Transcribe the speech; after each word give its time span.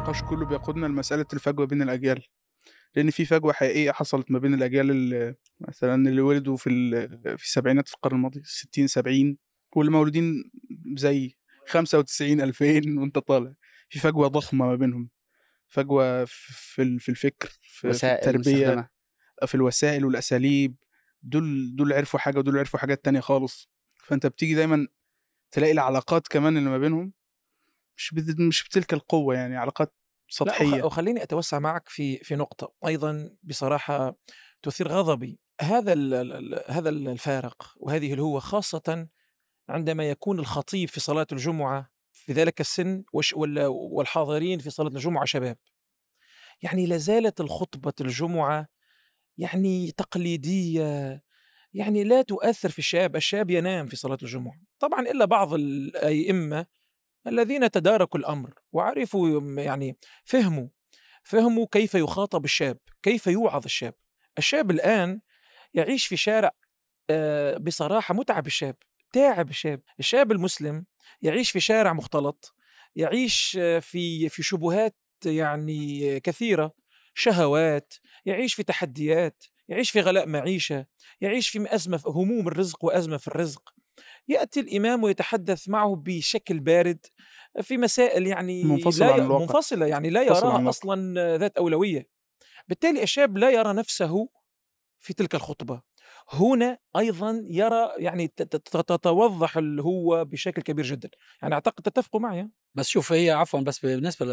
النقاش 0.00 0.22
كله 0.22 0.46
بيقودنا 0.46 0.86
لمسألة 0.86 1.26
الفجوة 1.32 1.66
بين 1.66 1.82
الأجيال. 1.82 2.22
لأن 2.96 3.10
في 3.10 3.24
فجوة 3.24 3.52
حقيقية 3.52 3.92
حصلت 3.92 4.30
ما 4.30 4.38
بين 4.38 4.54
الأجيال 4.54 4.90
اللي 4.90 5.34
مثلا 5.60 6.08
اللي 6.08 6.20
ولدوا 6.20 6.56
في 6.56 6.70
في 7.38 7.44
السبعينات 7.44 7.88
في 7.88 7.94
القرن 7.94 8.16
الماضي 8.16 8.42
60 8.44 8.86
70 8.86 9.36
واللي 9.76 9.92
مولودين 9.92 10.50
زي 10.96 11.36
95 11.66 12.40
2000 12.40 12.98
وأنت 13.00 13.18
طالع. 13.18 13.54
في 13.88 13.98
فجوة 13.98 14.28
ضخمة 14.28 14.66
ما 14.66 14.74
بينهم. 14.74 15.10
فجوة 15.68 16.24
في 16.24 16.52
في 16.52 16.82
ال- 16.82 17.00
في 17.00 17.08
الفكر 17.08 17.48
في, 17.48 17.80
في 17.80 17.88
وسائل 17.88 18.14
التربية 18.18 18.66
مستخدمة. 18.66 18.88
في 19.46 19.54
الوسائل 19.54 20.04
والأساليب. 20.04 20.76
دول 21.22 21.76
دول 21.76 21.92
عرفوا 21.92 22.20
حاجة 22.20 22.38
ودول 22.38 22.58
عرفوا 22.58 22.78
حاجات 22.80 23.04
تانية 23.04 23.20
خالص. 23.20 23.70
فأنت 24.04 24.26
بتيجي 24.26 24.54
دايما 24.54 24.86
تلاقي 25.50 25.72
العلاقات 25.72 26.28
كمان 26.28 26.56
اللي 26.56 26.70
ما 26.70 26.78
بينهم 26.78 27.12
مش 28.00 28.14
مش 28.38 28.64
بتلك 28.64 28.92
القوة 28.92 29.34
يعني 29.34 29.56
علاقات 29.56 29.94
سطحية. 30.28 30.82
وخليني 30.82 31.22
أتوسع 31.22 31.58
معك 31.58 31.88
في 31.88 32.16
في 32.16 32.36
نقطة. 32.36 32.72
أيضا 32.86 33.36
بصراحة 33.42 34.16
تثير 34.62 34.88
غضبي. 34.88 35.40
هذا 35.60 35.92
هذا 36.68 36.88
ال- 36.88 37.08
الفارق 37.08 37.74
وهذه 37.76 38.14
الهوة 38.14 38.40
خاصة 38.40 39.08
عندما 39.68 40.10
يكون 40.10 40.38
الخطيب 40.38 40.88
في 40.88 41.00
صلاة 41.00 41.26
الجمعة 41.32 41.90
في 42.12 42.32
ذلك 42.32 42.60
السن 42.60 43.04
والحاضرين 43.68 44.58
في 44.58 44.70
صلاة 44.70 44.88
الجمعة 44.88 45.24
شباب. 45.24 45.56
يعني 46.62 46.86
لا 46.86 46.96
زالت 46.96 47.40
الخطبة 47.40 47.92
الجمعة 48.00 48.68
يعني 49.38 49.90
تقليدية 49.90 51.22
يعني 51.74 52.04
لا 52.04 52.22
تؤثر 52.22 52.68
في 52.70 52.78
الشاب. 52.78 53.16
الشاب 53.16 53.50
ينام 53.50 53.86
في 53.86 53.96
صلاة 53.96 54.18
الجمعة. 54.22 54.60
طبعا 54.78 55.00
إلا 55.00 55.24
بعض 55.24 55.54
الأئمة 55.54 56.66
الذين 57.26 57.70
تداركوا 57.70 58.20
الأمر 58.20 58.54
وعرفوا 58.72 59.40
يعني 59.62 59.96
فهموا 60.24 60.68
فهموا 61.22 61.66
كيف 61.72 61.94
يخاطب 61.94 62.44
الشاب 62.44 62.78
كيف 63.02 63.26
يوعظ 63.26 63.64
الشاب. 63.64 63.94
الشاب 64.38 64.70
الآن 64.70 65.20
يعيش 65.74 66.06
في 66.06 66.16
شارع 66.16 66.50
آه، 67.10 67.56
بصراحة 67.56 68.14
متعب 68.14 68.46
الشاب 68.46 68.76
تعب 69.12 69.50
الشاب. 69.50 69.80
الشاب 69.98 70.32
المسلم 70.32 70.84
يعيش 71.22 71.50
في 71.50 71.60
شارع 71.60 71.92
مختلط 71.92 72.54
يعيش 72.96 73.58
آه، 73.60 73.78
في 73.78 74.28
في 74.28 74.42
شبهات 74.42 74.96
يعني 75.24 76.20
كثيرة 76.20 76.74
شهوات 77.14 77.94
يعيش 78.26 78.54
في 78.54 78.62
تحديات 78.62 79.44
يعيش 79.68 79.90
في 79.90 80.00
غلاء 80.00 80.26
معيشة 80.26 80.86
يعيش 81.20 81.48
في 81.48 81.74
أزمة 81.74 81.96
في 81.96 82.08
هموم 82.08 82.48
الرزق 82.48 82.84
وأزمة 82.84 83.16
في 83.16 83.28
الرزق. 83.28 83.74
يأتي 84.30 84.60
الإمام 84.60 85.02
ويتحدث 85.02 85.68
معه 85.68 85.96
بشكل 85.96 86.60
بارد 86.60 87.06
في 87.62 87.76
مسائل 87.78 88.26
يعني 88.26 88.64
منفصلة 88.64 89.06
لا 89.06 89.12
عن 89.12 89.20
الواقع. 89.20 89.42
منفصلة 89.44 89.86
يعني 89.86 90.10
لا 90.10 90.22
يراها. 90.22 90.68
أصلا 90.68 91.36
ذات 91.36 91.56
أولوية 91.56 92.08
بالتالي 92.68 93.02
الشاب 93.02 93.38
لا 93.38 93.50
يرى 93.50 93.72
نفسه 93.72 94.28
في 94.98 95.14
تلك 95.14 95.34
الخطبة 95.34 95.82
هنا 96.30 96.78
أيضا 96.96 97.42
يرى 97.44 97.90
يعني 97.98 98.28
ت- 98.28 98.42
ت- 98.42 98.56
ت- 98.56 98.78
تتوضح 98.92 99.56
الهوه 99.56 100.22
بشكل 100.22 100.62
كبير 100.62 100.84
جدا 100.86 101.10
يعني 101.42 101.54
أعتقد 101.54 101.82
تتفقوا 101.82 102.20
معي؟ 102.20 102.48
بس 102.74 102.88
شوف 102.88 103.12
هي 103.12 103.30
عفوا 103.30 103.60
بس 103.60 103.78
بالنسبة 103.78 104.26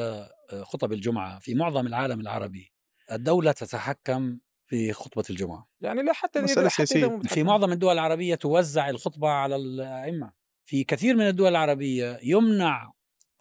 لخطب 0.54 0.94
الجمعة 0.94 1.40
في 1.40 1.56
معظم 1.56 1.88
العالم 1.88 2.20
العربي 2.20 2.74
الدولة 3.12 3.52
تتحكم 3.52 4.38
في 4.68 4.94
خطبة 4.94 5.24
الجمعة. 5.30 5.68
يعني 5.82 6.02
لا 6.04 6.14
حتى 6.14 6.42
مسألة 6.42 6.70
إذا- 6.70 6.72
حتى 6.72 7.20
في. 7.30 7.44
معظم 7.44 7.72
الدول 7.72 7.94
العربية 7.94 8.36
توزع 8.36 8.90
الخطبة 8.90 9.30
على 9.30 9.56
الأئمة. 9.56 10.34
في 10.66 10.84
كثير 10.84 11.16
من 11.16 11.28
الدول 11.28 11.48
العربية 11.50 12.20
يمنع 12.24 12.92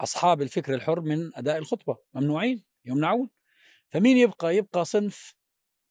أصحاب 0.01 0.43
الفكر 0.43 0.75
الحر 0.75 1.01
من 1.01 1.31
أداء 1.37 1.59
الخطبة. 1.59 1.97
ممنوعين 2.15 2.65
يمنعون. 2.85 3.31
فمين 3.91 4.17
يبقى؟ 4.17 4.57
يبقى 4.57 4.85
صنف 4.85 5.35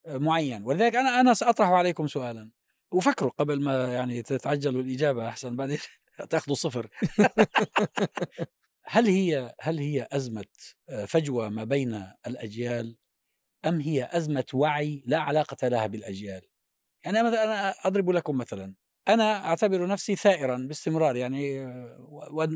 معين. 0.07 0.63
ولذلك 0.63 0.95
أنا 0.95 1.19
أنا 1.21 1.33
سأطرح 1.33 1.69
عليكم 1.69 2.07
سؤالا. 2.07 2.51
وفكروا 2.91 3.31
قبل 3.39 3.61
ما 3.63 3.93
يعني 3.93 4.21
تتعجلوا 4.23 4.81
الإجابة 4.81 5.27
أحسن. 5.29 5.55
بعدين 5.55 5.77
تأخذوا 6.29 6.55
صفر. 6.55 6.89
هل 8.87 9.05
هي 9.07 9.55
هل 9.61 9.79
هي 9.79 10.07
أزمة 10.11 10.45
فجوة 11.07 11.49
ما 11.49 11.63
بين 11.63 12.11
الأجيال؟ 12.27 12.97
أم 13.65 13.79
هي 13.79 14.09
أزمة 14.11 14.45
وعي 14.53 15.03
لا 15.05 15.17
علاقة 15.19 15.67
لها 15.67 15.87
بالأجيال؟ 15.87 16.41
يعني 17.05 17.23
مثلا 17.23 17.43
أنا 17.43 17.73
أضرب 17.83 18.09
لكم 18.09 18.37
مثلا 18.37 18.73
أنا 19.07 19.45
أعتبر 19.45 19.87
نفسي 19.87 20.15
ثائرا 20.15 20.57
باستمرار 20.57 21.15
يعني 21.15 21.65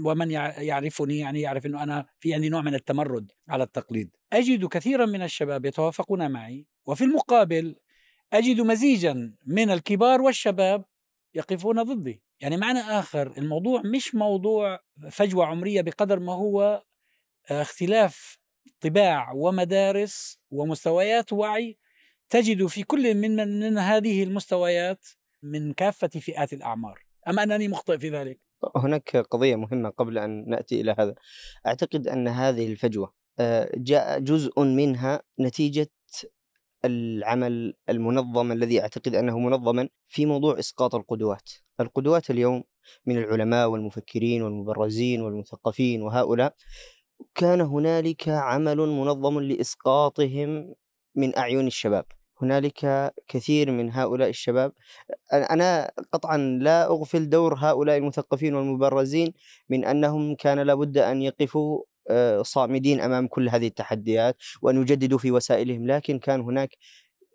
ومن 0.06 0.32
يع- 0.32 0.62
يعرفني 0.62 1.18
يعني 1.18 1.42
يعرف 1.42 1.66
إنه 1.66 1.84
أنا 1.84 2.06
في 2.20 2.34
عندي 2.34 2.50
نوع 2.50 2.62
من 2.62 2.76
التمرد 2.76 3.32
على 3.50 3.64
التقليد. 3.64 4.16
أجد 4.34 4.66
كثيرا 4.66 5.06
من 5.06 5.22
الشباب 5.22 5.66
يتوافقون 5.66 6.32
معي 6.32 6.68
وفي 6.86 7.04
المقابل 7.04 7.76
أجد 8.34 8.62
مزيجا 8.62 9.36
من 9.46 9.72
الكبار 9.72 10.22
والشباب 10.22 10.86
يقفون 11.34 11.84
ضدي. 11.84 12.24
يعني 12.40 12.58
معنى 12.58 12.80
آخر 12.80 13.38
الموضوع 13.38 13.82
مش 13.86 14.16
موضوع 14.16 14.80
فجوة 15.12 15.46
عمرية 15.46 15.82
بقدر 15.82 16.20
ما 16.20 16.34
هو 16.34 16.84
اختلاف 17.50 18.38
طباع 18.82 19.32
ومدارس 19.34 20.40
ومستويات 20.52 21.34
وعي 21.34 21.78
تجد 22.30 22.66
في 22.66 22.84
كل 22.84 23.16
من, 23.16 23.36
من, 23.60 23.78
هذه 23.78 24.24
المستويات 24.24 25.08
من 25.44 25.74
كافة 25.74 26.08
فئات 26.08 26.54
الأعمار. 26.54 27.06
أم 27.28 27.40
أنني 27.40 27.68
مخطئ 27.68 27.98
في 27.98 28.10
ذلك؟ 28.10 28.40
هناك 28.76 29.18
قضية 29.18 29.56
مهمة 29.56 29.90
قبل 29.90 30.18
أن 30.18 30.50
نأتي 30.50 30.82
إلى 30.82 30.96
هذا. 31.00 31.16
أعتقد 31.68 32.08
أن 32.08 32.28
هذه 32.28 32.68
الفجوة 32.72 33.14
آه، 33.40 33.72
جاء 33.76 34.20
جزء 34.20 34.60
منها 34.60 35.22
نتيجة 35.40 35.90
العمل 36.86 37.74
المنظم 37.90 38.52
الذي 38.52 38.82
أعتقد 38.82 39.16
أنه 39.16 39.40
منظما 39.40 39.90
في 40.08 40.26
موضوع 40.26 40.60
إسقاط 40.60 40.96
القدوات. 40.96 41.50
القدوات 41.80 42.30
اليوم 42.30 42.64
من 43.06 43.18
العلماء 43.18 43.70
والمفكرين 43.70 44.42
والمبرزين 44.42 45.22
والمثقفين 45.22 46.02
وهؤلاء 46.02 46.56
كان 47.36 47.62
هنالك 47.62 48.30
عمل 48.30 48.78
منظم 48.78 49.40
لإسقاطهم 49.40 50.76
من 51.16 51.38
أعين 51.38 51.68
الشباب. 51.68 52.06
هنالك 52.42 53.14
كثير 53.28 53.72
من 53.72 53.92
هؤلاء 53.92 54.30
الشباب. 54.30 54.74
أنا 55.34 55.92
قطعا 56.14 56.38
لا 56.38 56.86
أغفل 56.86 57.30
دور 57.30 57.56
هؤلاء 57.58 57.98
المثقفين 57.98 58.56
والمبرزين 58.56 59.34
من 59.70 59.86
أنهم 59.86 60.36
كان 60.36 60.60
لابد 60.60 60.98
أن 60.98 61.22
يقفوا 61.22 61.84
صامدين 62.42 63.02
أمام 63.02 63.28
كل 63.28 63.50
هذه 63.50 63.68
التحديات 63.68 64.36
وأن 64.62 64.82
يجددوا 64.82 65.18
في 65.18 65.32
وسائلهم 65.32 65.88
لكن 65.88 66.20
كان 66.20 66.42
هناك 66.42 66.78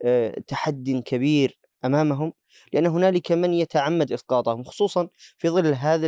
آه، 0.03 0.41
تحد 0.47 1.03
كبير 1.07 1.59
أمامهم 1.85 2.33
لأن 2.73 2.87
هنالك 2.87 3.33
من 3.33 3.53
يتعمد 3.55 4.13
إسقاطهم 4.13 4.65
خصوصا 4.65 5.09
في 5.39 5.49
ظل 5.49 5.75
هذا 5.75 6.07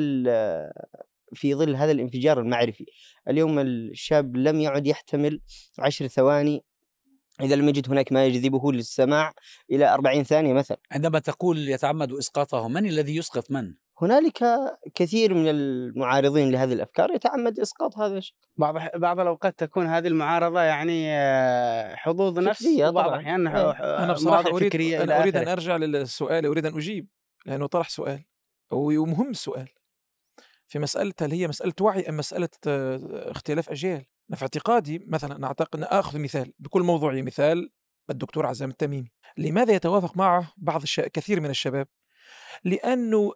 في 1.35 1.55
ظل 1.55 1.77
هذا 1.77 1.93
الانفجار 1.93 2.41
المعرفي 2.41 2.87
اليوم 3.29 3.59
الشاب 3.59 4.37
لم 4.37 4.61
يعد 4.61 4.87
يحتمل 4.87 5.41
عشر 5.79 6.07
ثواني 6.07 6.65
إذا 7.41 7.57
لم 7.57 7.69
يجد 7.69 7.89
هناك 7.89 8.13
ما 8.13 8.27
يجذبه 8.27 8.73
للسماع 8.73 9.33
إلى 9.71 9.95
أربعين 9.95 10.25
ثانية 10.25 10.53
مثلا 10.53 10.79
عندما 10.93 11.19
تقول 11.19 11.69
يتعمد 11.69 12.13
إسقاطه 12.13 12.69
من 12.69 12.87
الذي 12.87 13.17
يسقط 13.17 13.51
من؟ 13.51 13.75
هنالك 14.03 14.45
كثير 14.95 15.35
من 15.35 15.49
المعارضين 15.49 16.51
لهذه 16.51 16.73
الأفكار 16.73 17.11
يتعمد 17.11 17.61
إسقاط 17.61 17.99
هذا 17.99 18.19
الشيء 18.19 18.37
بعض 18.57 18.75
بعض 18.95 19.21
الأوقات 19.21 19.59
تكون 19.59 19.87
هذه 19.87 20.07
المعارضة 20.07 20.61
يعني 20.61 21.07
آه، 21.11 21.95
حظوظ 21.95 22.39
نفس 22.39 22.63
فكرية 22.63 22.89
وبعض 22.89 23.05
طبعاً. 23.05 23.17
الاحيان. 23.17 23.47
آه، 23.47 24.05
أنا 24.05 24.13
بصراحة 24.13 24.51
اريد 24.51 24.75
إلى 24.75 25.21
أريد 25.21 25.37
أن 25.37 25.49
أرجع 25.49 25.77
للسؤال 25.77 26.47
أريد 26.47 26.67
أن 26.67 26.77
أجيب 26.77 27.09
لأنه 27.47 27.67
طرح 27.67 27.89
سؤال 27.89 28.25
ومهم 28.71 29.31
السؤال 29.31 29.69
في 30.69 30.79
مسألة 30.79 31.13
هل 31.21 31.33
هي 31.33 31.49
مسألة 31.49 31.73
وعي 31.81 32.09
أم 32.09 32.17
مسألة 32.17 32.49
آه، 32.67 33.31
اختلاف 33.31 33.71
أجيال؟ 33.71 34.05
أنا 34.31 34.37
في 34.37 34.43
اعتقادي 34.43 35.05
مثلا 35.07 35.37
أنا 35.37 35.47
أعتقد 35.47 35.79
أن 35.79 35.85
أخذ 35.85 36.19
مثال 36.19 36.53
بكل 36.59 36.83
موضوعيه 36.83 37.23
مثال 37.23 37.71
الدكتور 38.11 38.47
عزام 38.47 38.71
التميمي. 38.71 39.13
لماذا 39.39 39.75
يتوافق 39.75 40.17
معه 40.17 40.53
بعض 40.57 40.83
الش... 40.83 41.01
كثير 41.01 41.41
من 41.41 41.51
الشباب؟ 41.51 41.89
لأنه 42.65 43.33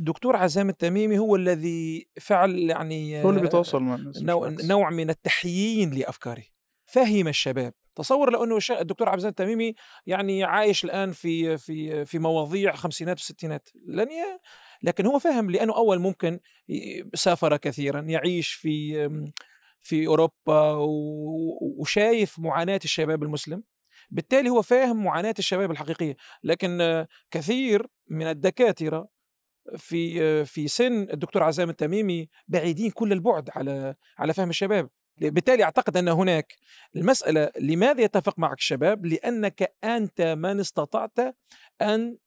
الدكتور 0.00 0.36
عزام 0.36 0.68
التميمي 0.68 1.18
هو 1.18 1.36
الذي 1.36 2.08
فعل 2.20 2.58
يعني 2.58 3.24
هو 3.24 3.28
اللي 3.30 3.40
آه، 3.40 3.42
بيتواصل 3.42 3.82
مع 3.82 3.94
الناس 3.94 4.22
نوع. 4.22 4.48
نوع 4.48 4.90
من 4.90 5.10
التحيين 5.10 5.90
لأفكاره. 5.90 6.44
فهم 6.84 7.28
الشباب. 7.28 7.74
تصور 7.94 8.32
لو 8.32 8.44
أنه 8.44 8.58
الدكتور 8.70 9.08
عبد 9.08 9.24
التميمي 9.24 9.74
يعني 10.06 10.44
عايش 10.44 10.84
الآن 10.84 11.12
في 11.12 11.58
في 11.58 12.04
في 12.04 12.18
مواضيع 12.18 12.74
خمسينات 12.74 13.18
وستينات. 13.18 13.68
لن. 13.86 14.08
لكن 14.82 15.06
هو 15.06 15.18
فهم 15.18 15.50
لأنه 15.50 15.76
أول 15.76 15.98
ممكن 15.98 16.40
سافر 17.14 17.56
كثيرا 17.56 18.00
يعيش 18.00 18.52
في 18.52 19.08
في 19.80 20.06
أوروبا 20.06 20.72
وشايف 21.78 22.38
معاناة 22.38 22.80
الشباب 22.84 23.22
المسلم. 23.22 23.62
بالتالي 24.10 24.48
هو 24.50 24.62
فاهم 24.62 25.04
معاناة 25.04 25.34
الشباب 25.38 25.70
الحقيقية. 25.70 26.16
لكن 26.44 27.06
كثير 27.30 27.86
من 28.08 28.26
الدكاترة 28.26 29.08
في 29.76 30.44
في 30.44 30.68
سن 30.68 31.02
الدكتور 31.02 31.42
عزام 31.42 31.70
التميمي 31.70 32.28
بعيدين 32.48 32.90
كل 32.90 33.12
البعد 33.12 33.50
على 33.54 33.94
على 34.18 34.34
فهم 34.34 34.50
الشباب. 34.50 34.90
بالتالي 35.16 35.64
أعتقد 35.64 35.96
أن 35.96 36.08
هناك 36.08 36.54
المسألة 36.96 37.50
لماذا 37.60 38.02
يتفق 38.02 38.38
معك 38.38 38.58
الشباب؟ 38.58 39.06
لأنك 39.06 39.74
أنت 39.84 40.22
من 40.22 40.60
استطعت 40.60 41.18
أن 41.82 42.18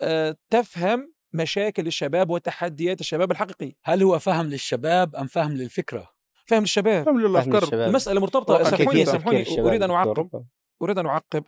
آه، 0.00 0.36
تفهم 0.50 1.12
مشاكل 1.32 1.86
الشباب 1.86 2.30
وتحديات 2.30 3.00
الشباب 3.00 3.30
الحقيقيه 3.30 3.72
هل 3.84 4.02
هو 4.02 4.18
فهم 4.18 4.46
للشباب 4.46 5.16
أم 5.16 5.26
فهم 5.26 5.52
للفكرة؟ 5.52 6.08
فهم 6.46 6.62
الشباب 6.62 7.04
فهم 7.04 7.18
الشباب. 7.64 7.88
المسألة 7.88 8.20
مرتبطة. 8.20 8.54
وكيفية 8.54 9.04
سامحوني 9.04 9.44
سامحوني 9.44 9.76
أن 9.76 9.80
دكتور. 9.80 9.96
اعقب 9.96 10.44
أريد 10.82 10.98
أن 10.98 11.06
أعقب. 11.06 11.44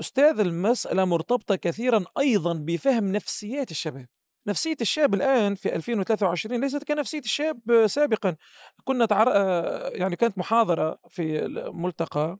أستاذ 0.00 0.40
المسألة 0.40 1.04
مرتبطة 1.04 1.56
كثيرا 1.56 2.04
أيضا 2.18 2.52
بفهم 2.54 3.12
نفسيات 3.12 3.70
الشباب. 3.70 4.06
نفسية 4.46 4.76
الشاب 4.80 5.14
الآن 5.14 5.54
في 5.54 5.74
2023 5.74 6.60
ليست 6.60 6.84
كنفسية 6.84 7.18
الشاب 7.18 7.86
سابقا. 7.86 8.36
كنا 8.84 9.06
تعر... 9.06 9.28
آه، 9.32 9.88
يعني 9.88 10.16
كانت 10.16 10.38
محاضرة 10.38 10.98
في 11.08 11.44
الملتقى 11.46 12.38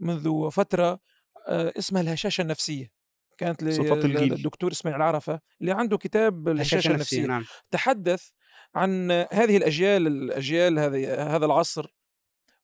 منذ 0.00 0.50
فترة 0.50 1.00
آه، 1.48 1.72
اسمها 1.78 2.02
الهشاشة 2.02 2.42
النفسية. 2.42 3.03
كانت. 3.38 3.62
للدكتور 3.62 4.72
إسماعيل 4.72 5.02
عرفة 5.02 5.40
اللي 5.60 5.72
عنده 5.72 5.98
كتاب 5.98 6.48
الهشاشه 6.48 6.90
النفسية 6.90 7.26
نعم 7.26 7.44
تحدث 7.70 8.28
عن 8.74 9.10
هذه 9.10 9.56
الأجيال 9.56 10.06
الأجيال 10.06 10.78
هذه 10.78 11.34
هذا 11.36 11.46
العصر 11.46 11.94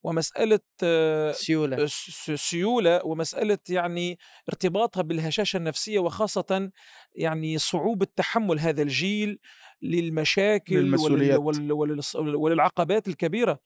ومسألة 0.03 0.61
آه، 0.83 1.33
سيولة 1.33 1.87
س- 1.87 2.31
سيولة 2.35 3.01
ومسألة 3.07 3.59
يعني 3.69 4.19
ارتباطها 4.49 5.03
بالهشاشة 5.03 5.57
النفسية 5.57 5.99
وخاصة 5.99 6.71
يعني 7.15 7.59
صعوبة 7.59 8.07
تحمل 8.17 8.59
هذا 8.61 8.83
الجيل 8.83 9.39
للمشاكل 9.83 10.77
ولل- 10.77 10.85
للمسؤوليات. 10.85 11.39
ول- 11.39 11.73
وللص- 11.73 12.17
وللعقبات 12.17 13.09
الكبيرة 13.09 13.59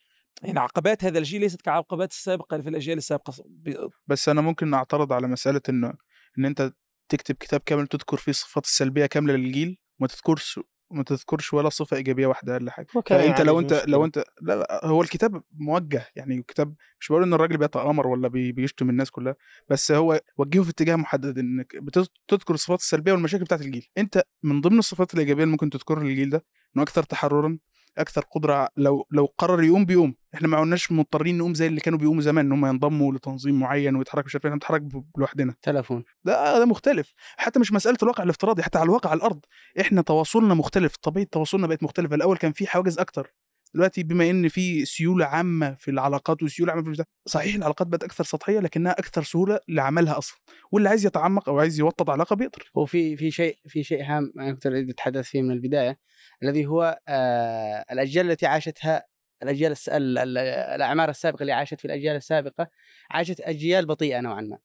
يعني 0.42 0.58
عقبات 0.60 1.04
هذا 1.04 1.18
الجيل 1.18 1.40
ليست 1.40 1.62
كعقبات 1.62 2.10
السابقه 2.10 2.60
في 2.60 2.68
الأجيال 2.68 2.98
السابقة 2.98 3.32
ب- 3.46 3.88
بس 4.06 4.28
أنا 4.28 4.40
ممكن 4.40 4.74
اعترض 4.74 5.12
على 5.12 5.26
مسألة 5.28 5.60
إنه 5.68 5.92
إن 6.38 6.44
أنت 6.44 6.72
تكتب 7.08 7.34
كتاب 7.40 7.60
كامل 7.66 7.86
تذكر 7.86 8.16
فيه 8.16 8.30
الصفات 8.30 8.64
السلبية 8.64 9.06
كاملة 9.06 9.34
للجيل؟ 9.34 9.78
وما 10.00 10.08
تذكرش 10.08 10.60
ما 10.90 11.02
تذكرش 11.02 11.54
ولا 11.54 11.68
صفة 11.68 11.96
إيجابية 11.96 12.26
واحدة 12.26 12.54
ولا 12.54 12.70
حاجة. 12.70 12.86
فأنت 13.26 13.40
لو 13.40 13.54
يعالج 13.60 13.72
أنت 13.72 13.88
لو. 13.88 14.04
أنت 14.04 14.24
لا, 14.42 14.54
لا 14.56 14.80
هو 14.84 15.02
الكتاب 15.02 15.42
موجه 15.52 16.06
يعني 16.16 16.34
الكتاب 16.38 16.74
مش 17.00 17.08
بقول 17.08 17.22
إن 17.22 17.34
الراجل 17.34 17.56
بيتامر 17.56 18.06
ولا 18.06 18.28
بي 18.28 18.52
بيشتم 18.52 18.90
الناس 18.90 19.10
كلها 19.10 19.36
بس 19.68 19.92
هو 19.92 20.20
وجهه 20.38 20.62
في 20.62 20.70
اتجاه 20.70 20.96
محدد 20.96 21.38
إنك 21.38 21.76
بتذ- 21.76 22.08
تذكر 22.28 22.54
الصفات 22.54 22.78
السلبية 22.78 23.12
والمشاكل 23.12 23.44
بتاعت 23.44 23.60
الجيل. 23.60 23.86
أنت 23.98 24.22
من 24.42 24.60
ضمن 24.60 24.78
الصفات 24.78 25.14
الإيجابية 25.14 25.42
اللي 25.42 25.52
ممكن 25.52 25.70
تذكرها 25.70 26.04
للجيل 26.04 26.30
ده 26.30 26.44
إنه 26.76 26.82
أكثر 26.82 27.02
تحررا 27.02 27.58
أكثر 27.98 28.24
قدرة 28.34 28.68
لو 28.76 29.06
لو 29.10 29.34
قرر 29.38 29.62
يقوم 29.62 29.84
بيقوم. 29.84 30.14
إحنا 30.34 30.48
ما 30.48 30.56
عدناش 30.56 30.92
مضطرين 30.92 31.38
نقوم 31.38 31.54
زي 31.54 31.66
اللي 31.66 31.80
كانوا 31.80 31.98
بيقوموا 31.98 32.22
زمان 32.22 32.46
إن 32.46 32.52
هم 32.52 32.66
ينضموا 32.66 33.12
لتنظيم 33.12 33.60
معين 33.60 33.96
ويتحركوا 33.96 34.26
مش 34.26 34.34
عارف 34.34 34.44
إيه، 34.44 34.50
إحنا 34.50 34.54
بنتحرك 34.54 34.82
لوحدنا. 35.18 35.54
تلفون 35.62 36.04
ده 36.24 36.58
ده 36.58 36.64
مختلف. 36.64 37.12
حتى 37.36 37.60
مش 37.60 37.72
مسألة 37.72 37.98
الواقع 38.02 38.24
الافتراضي 38.24 38.62
حتى 38.62 38.78
على 38.78 38.86
الواقع 38.86 39.10
على 39.10 39.18
الأرض. 39.18 39.40
إحنا 39.80 40.02
تواصلنا 40.02 40.54
مختلف. 40.54 40.96
طبيعة 40.96 41.26
تواصلنا 41.32 41.66
بقت 41.66 41.82
مختلفة. 41.82 42.14
الأول 42.14 42.36
كان 42.36 42.52
في 42.52 42.66
حواجز 42.66 42.98
أكتر. 42.98 43.34
دلوقتي 43.74 44.02
بما 44.02 44.30
إن 44.30 44.48
في 44.48 44.84
سيولة 44.84 45.26
عامة 45.26 45.74
في 45.74 45.90
العلاقات 45.90 46.42
وسيولة 46.42 46.72
عامة 46.72 46.82
في 46.82 46.88
البتاع، 46.88 47.04
صحيح 47.26 47.54
العلاقات 47.54 47.86
بقت 47.86 48.04
أكثر 48.04 48.24
سطحية 48.24 48.60
لكنها 48.60 48.92
أكثر 48.92 49.22
سهولة 49.22 49.58
لعملها 49.68 50.18
أصلا. 50.18 50.38
واللي 50.72 50.88
عايز 50.88 51.06
يتعمق 51.06 51.48
أو 51.48 51.60
عايز 51.60 51.80
يوطد 51.80 52.10
علاقة 52.10 52.36
بيقدر. 52.36 52.70
هو 52.76 52.86
في 52.86 53.16
في 53.16 53.30
شيء 53.30 53.58
في 53.68 53.82
شيء 53.82 54.02
هام 54.04 54.32
أنا 54.38 54.52
كنت 54.52 54.66
أريد 54.66 54.90
أتحدث 54.90 55.24
فيه 55.28 55.42
من 55.42 55.50
البداية 55.50 55.98
الذي 56.42 56.66
هو 56.66 56.98
آه 57.08 57.84
الأجيال 57.92 58.30
التي 58.30 58.46
عاشتها 58.46 59.04
الأجيال 59.42 59.74
الأعمار 59.88 61.10
السابقة 61.10 61.42
اللي 61.42 61.52
عاشت 61.52 61.80
في 61.80 61.84
الأجيال 61.84 62.16
السابقة 62.16 62.68
عاشت 63.10 63.40
أجيال 63.40 63.86
بطيئة 63.86 64.20
نوعا 64.20 64.40
ما. 64.40 64.58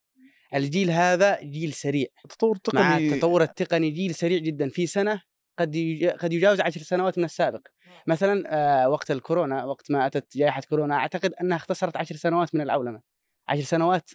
الجيل 0.55 0.91
هذا 0.91 1.41
جيل 1.41 1.73
سريع. 1.73 2.07
التطور 2.25 2.57
مع 2.73 2.97
التقني 2.97 3.13
التطور 3.13 3.41
التقني 3.41 3.89
جيل 3.89 4.15
سريع 4.15 4.39
جدا. 4.39 4.69
في 4.69 4.87
سنة 4.87 5.21
قد 5.59 5.75
قد 6.19 6.33
يجاوز 6.33 6.61
عشر 6.61 6.81
سنوات 6.81 7.17
من 7.17 7.23
السابق. 7.23 7.61
مثلا 8.07 8.43
آه، 8.47 8.89
وقت 8.89 9.11
الكورونا 9.11 9.65
وقت 9.65 9.91
ما 9.91 10.05
أتت 10.05 10.37
جائحة 10.37 10.61
كورونا 10.69 10.95
أعتقد 10.95 11.33
أنها 11.33 11.57
اختصرت 11.57 11.97
عشر 11.97 12.15
سنوات 12.15 12.55
من 12.55 12.61
العولمه 12.61 13.01
عشر 13.47 13.63
سنوات 13.63 14.09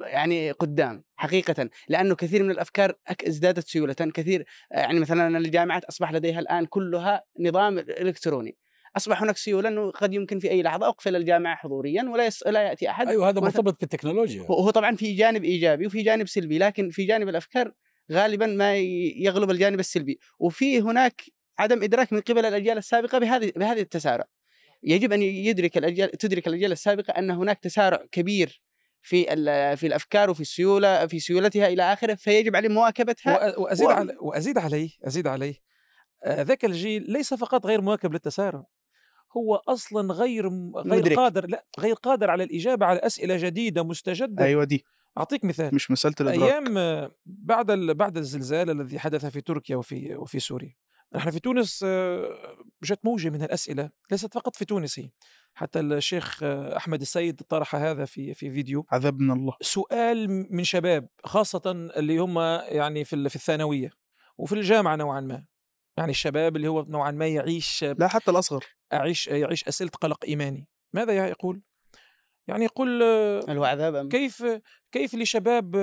يعني 0.00 0.50
قدام 0.50 1.04
حقيقة. 1.16 1.70
لأنه 1.88 2.14
كثير 2.14 2.42
من 2.42 2.50
الأفكار 2.50 2.94
ازدادت 3.28 3.68
سيولة. 3.68 3.94
كثير 3.94 4.46
آه، 4.72 4.78
يعني 4.78 5.00
مثلا 5.00 5.38
الجامعات 5.38 5.84
أصبح 5.84 6.12
لديها 6.12 6.40
الآن 6.40 6.66
كلها 6.66 7.24
نظام 7.40 7.78
إلكتروني. 7.78 8.56
أصبح 8.96 9.22
هناك 9.22 9.36
سيولة 9.36 9.68
أنه 9.68 9.90
قد 9.90 10.14
يمكن 10.14 10.38
في 10.38 10.50
أي 10.50 10.62
لحظة 10.62 10.88
أقفل 10.88 11.16
الجامعة 11.16 11.56
حضوريا 11.56 12.02
ولا 12.02 12.26
يس... 12.26 12.46
لا 12.46 12.62
يأتي 12.62 12.90
أحد. 12.90 13.08
أيوه 13.08 13.28
هذا 13.28 13.40
مرتبط 13.40 13.80
بالتكنولوجيا. 13.80 14.42
وهو 14.42 14.70
طبعا 14.70 14.96
في 14.96 15.12
جانب 15.12 15.44
إيجابي 15.44 15.86
وفي 15.86 16.02
جانب 16.02 16.28
سلبي 16.28 16.58
لكن 16.58 16.90
في 16.90 17.04
جانب 17.04 17.28
الأفكار 17.28 17.72
غالبا 18.12 18.46
ما 18.46 18.76
يغلب 19.16 19.50
الجانب 19.50 19.80
السلبي. 19.80 20.18
وفي 20.38 20.80
هناك 20.80 21.22
عدم 21.58 21.82
إدراك 21.82 22.12
من 22.12 22.20
قبل 22.20 22.44
الأجيال 22.46 22.78
السابقة 22.78 23.18
بهذه 23.18 23.52
بهذه 23.56 23.80
التسارع. 23.80 24.24
يجب 24.82 25.12
أن 25.12 25.22
يدرك 25.22 25.78
الأجيال 25.78 26.10
تدرك 26.10 26.48
الأجيال 26.48 26.72
السابقة 26.72 27.10
أن 27.10 27.30
هناك 27.30 27.58
تسارع 27.58 28.04
كبير 28.12 28.62
في 29.02 29.24
في 29.76 29.86
الأفكار 29.86 30.30
وفي 30.30 30.40
السيولة 30.40 31.06
في 31.06 31.20
سيولتها 31.20 31.66
إلى 31.68 31.92
آخره 31.92 32.14
فيجب 32.14 32.56
عليه 32.56 32.68
مواكبتها. 32.68 33.58
وأزيد 33.58 33.86
و- 33.86 33.90
على 33.90 34.16
وأزيد 34.20 34.58
عليه 34.58 34.90
أزيد 35.06 35.26
عليه. 35.26 35.54
آه، 36.24 36.42
ذاك 36.42 36.64
الجيل 36.64 37.04
ليس 37.08 37.34
فقط 37.34 37.66
غير 37.66 37.80
مواكب 37.80 38.12
للتسارع. 38.12 38.64
هو 39.36 39.54
أصلا 39.54 40.12
غير 40.14 40.48
غير 40.48 40.86
مدرك. 40.86 41.16
قادر 41.16 41.46
لا 41.46 41.64
غير 41.78 41.94
قادر 41.94 42.30
على 42.30 42.44
الإجابة 42.44 42.86
على 42.86 42.98
أسئلة 42.98 43.36
جديدة 43.36 43.82
مستجدة. 43.84 44.44
أيوه 44.44 44.64
دي. 44.64 44.84
أعطيك 45.18 45.44
مثال. 45.44 45.74
مش 45.74 45.90
مسألة 45.90 46.14
الإدراك. 46.20 46.50
أيام 46.52 47.10
بعد 47.26 47.70
ال- 47.70 47.94
بعد 47.94 48.16
الزلزال 48.16 48.70
الذي 48.70 48.98
حدث 48.98 49.26
في 49.26 49.40
تركيا 49.40 49.76
وفي 49.76 50.14
وفي 50.16 50.40
سوريا. 50.40 50.74
نحن 51.14 51.30
في 51.30 51.40
تونس 51.40 51.84
آه، 51.86 52.28
جت 52.84 52.98
موجة 53.04 53.30
من 53.30 53.42
الأسئلة 53.42 53.90
ليست 54.10 54.34
فقط 54.34 54.56
في 54.56 54.64
تونس 54.64 54.98
هي 54.98 55.10
حتى 55.54 55.80
الشيخ 55.80 56.42
آه، 56.42 56.76
أحمد 56.76 57.00
السيد 57.00 57.40
طرح 57.48 57.74
هذا 57.76 58.04
في 58.04 58.34
في 58.34 58.50
فيديو. 58.50 58.86
عذاب 58.90 59.20
من 59.20 59.30
الله. 59.30 59.52
سؤال 59.60 60.46
من 60.54 60.64
شباب 60.64 61.08
خاصة 61.24 61.62
اللي 61.96 62.18
هم 62.18 62.38
يعني 62.68 63.04
في 63.04 63.16
ال- 63.16 63.30
في 63.30 63.36
الثانوية 63.36 63.90
وفي 64.38 64.54
الجامعة 64.54 64.96
نوعا 64.96 65.20
ما. 65.20 65.44
يعني 65.96 66.10
الشباب 66.10 66.56
اللي 66.56 66.68
هو 66.68 66.82
نوعا 66.82 67.10
ما 67.10 67.26
يعيش 67.26 67.84
لا 67.84 68.08
حتى 68.08 68.30
الأصغر 68.30 68.64
أعيش 68.92 69.26
يعيش 69.26 69.68
أسئلة 69.68 69.90
قلق 69.90 70.24
إيماني 70.24 70.68
ماذا 70.92 71.28
يقول؟ 71.28 71.62
يعني 72.48 72.64
يقول 72.64 73.02
هل 73.48 73.58
هو 73.58 73.64
عذاب 73.64 73.94
أم؟ 73.94 74.08
كيف 74.08 74.44
كيف 74.92 75.14
لشباب 75.14 75.76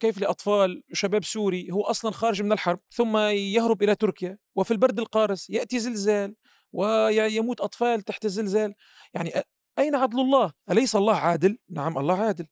كيف 0.00 0.18
لأطفال 0.18 0.82
شباب 0.92 1.24
سوري 1.24 1.68
هو 1.72 1.82
أصلا 1.82 2.10
خارج 2.10 2.42
من 2.42 2.52
الحرب 2.52 2.80
ثم 2.90 3.16
يهرب 3.16 3.82
إلى 3.82 3.94
تركيا 3.94 4.38
وفي 4.56 4.70
البرد 4.70 4.98
القارس 4.98 5.50
يأتي 5.50 5.78
زلزال 5.78 6.34
ويموت 6.72 7.60
أطفال 7.60 8.02
تحت 8.02 8.24
الزلزال 8.24 8.74
يعني 9.14 9.32
أين 9.78 9.94
عدل 9.94 10.20
الله؟ 10.20 10.52
أليس 10.70 10.96
الله 10.96 11.14
عادل؟ 11.16 11.58
نعم 11.70 11.98
الله 11.98 12.14
عادل 12.14 12.46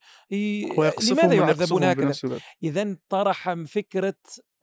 لماذا 1.13 1.35
يعذبون. 1.35 2.39
إذا 2.63 2.97
طرح 3.09 3.49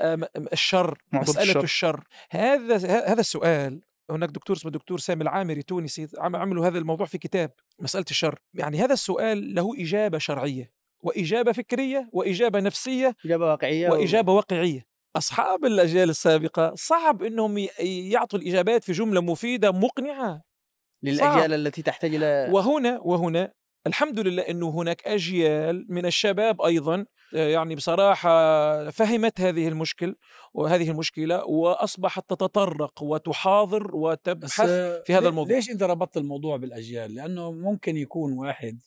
آم، 0.02 0.24
الشر 0.54 0.98
مسألة 1.14 1.44
الشر. 1.44 1.64
الشر 1.64 2.04
هذا 2.32 2.76
هذا 3.12 3.20
السؤال 3.20 3.82
هناك 4.10 4.30
دكتور 4.30 4.56
اسمه 4.56 4.72
دكتور 4.72 5.00
سامي 5.00 5.24
العامري 5.24 5.62
تونسي 5.62 6.08
عم- 6.18 6.36
عملوا 6.36 6.68
هذا 6.68 6.78
الموضوع 6.78 7.06
في 7.06 7.18
كتاب 7.18 7.52
مسألة 7.80 8.06
الشر 8.12 8.40
يعني 8.54 8.78
هذا 8.78 8.94
السؤال 8.94 9.56
له 9.56 9.72
إجابة 9.82 10.18
شرعية 10.18 10.72
وإجابة 11.04 11.52
فكرية 11.52 12.10
وإجابة 12.14 12.60
نفسية 12.60 13.16
إجابة 13.26 13.46
واقعية 13.46 13.90
و- 13.90 13.92
وإجابة 13.94 14.34
واقعية 14.34 14.86
أصحاب 15.16 15.66
الأجيال 15.66 16.10
السابقة 16.10 16.74
صعب 16.76 17.24
إنهم 17.24 17.58
ي- 17.58 17.70
يعطوا 18.12 18.40
الإجابات 18.40 18.84
في 18.84 18.92
جملة 18.92 19.22
مفيدة 19.22 19.72
مقنعه 21.04 21.36
للأجيال 21.36 21.54
التي 21.68 21.82
تحتاج 21.82 22.16
إلى 22.16 22.48
وهنا 22.52 23.00
وهنا 23.02 23.54
الحمد 23.88 24.20
لله 24.20 24.44
إنه 24.44 24.70
هناك 24.70 25.08
أجيال 25.08 25.86
من 25.90 26.06
الشباب 26.06 26.62
أيضا 26.62 27.06
آه، 27.36 27.48
يعني 27.48 27.76
بصراحة 27.76 28.30
فهمت 28.90 29.42
هذه 29.42 29.68
المشكل 29.68 30.16
وهذه 30.54 30.90
المشكلة 30.92 31.46
وأصبحت 31.46 32.30
تتطرق 32.30 33.04
وتحاضر 33.04 33.96
وتبحث 33.96 34.70
في 35.06 35.14
هذا 35.14 35.30
الموضوع. 35.30 35.56
ليش 35.56 35.70
أنت 35.70 35.84
ربطت 35.84 36.18
الموضوع 36.18 36.58
بالأجيال؟ 36.58 37.16
لأنه 37.16 37.52
ممكن 37.52 37.98
يكون 37.98 38.34
واحد 38.34 38.80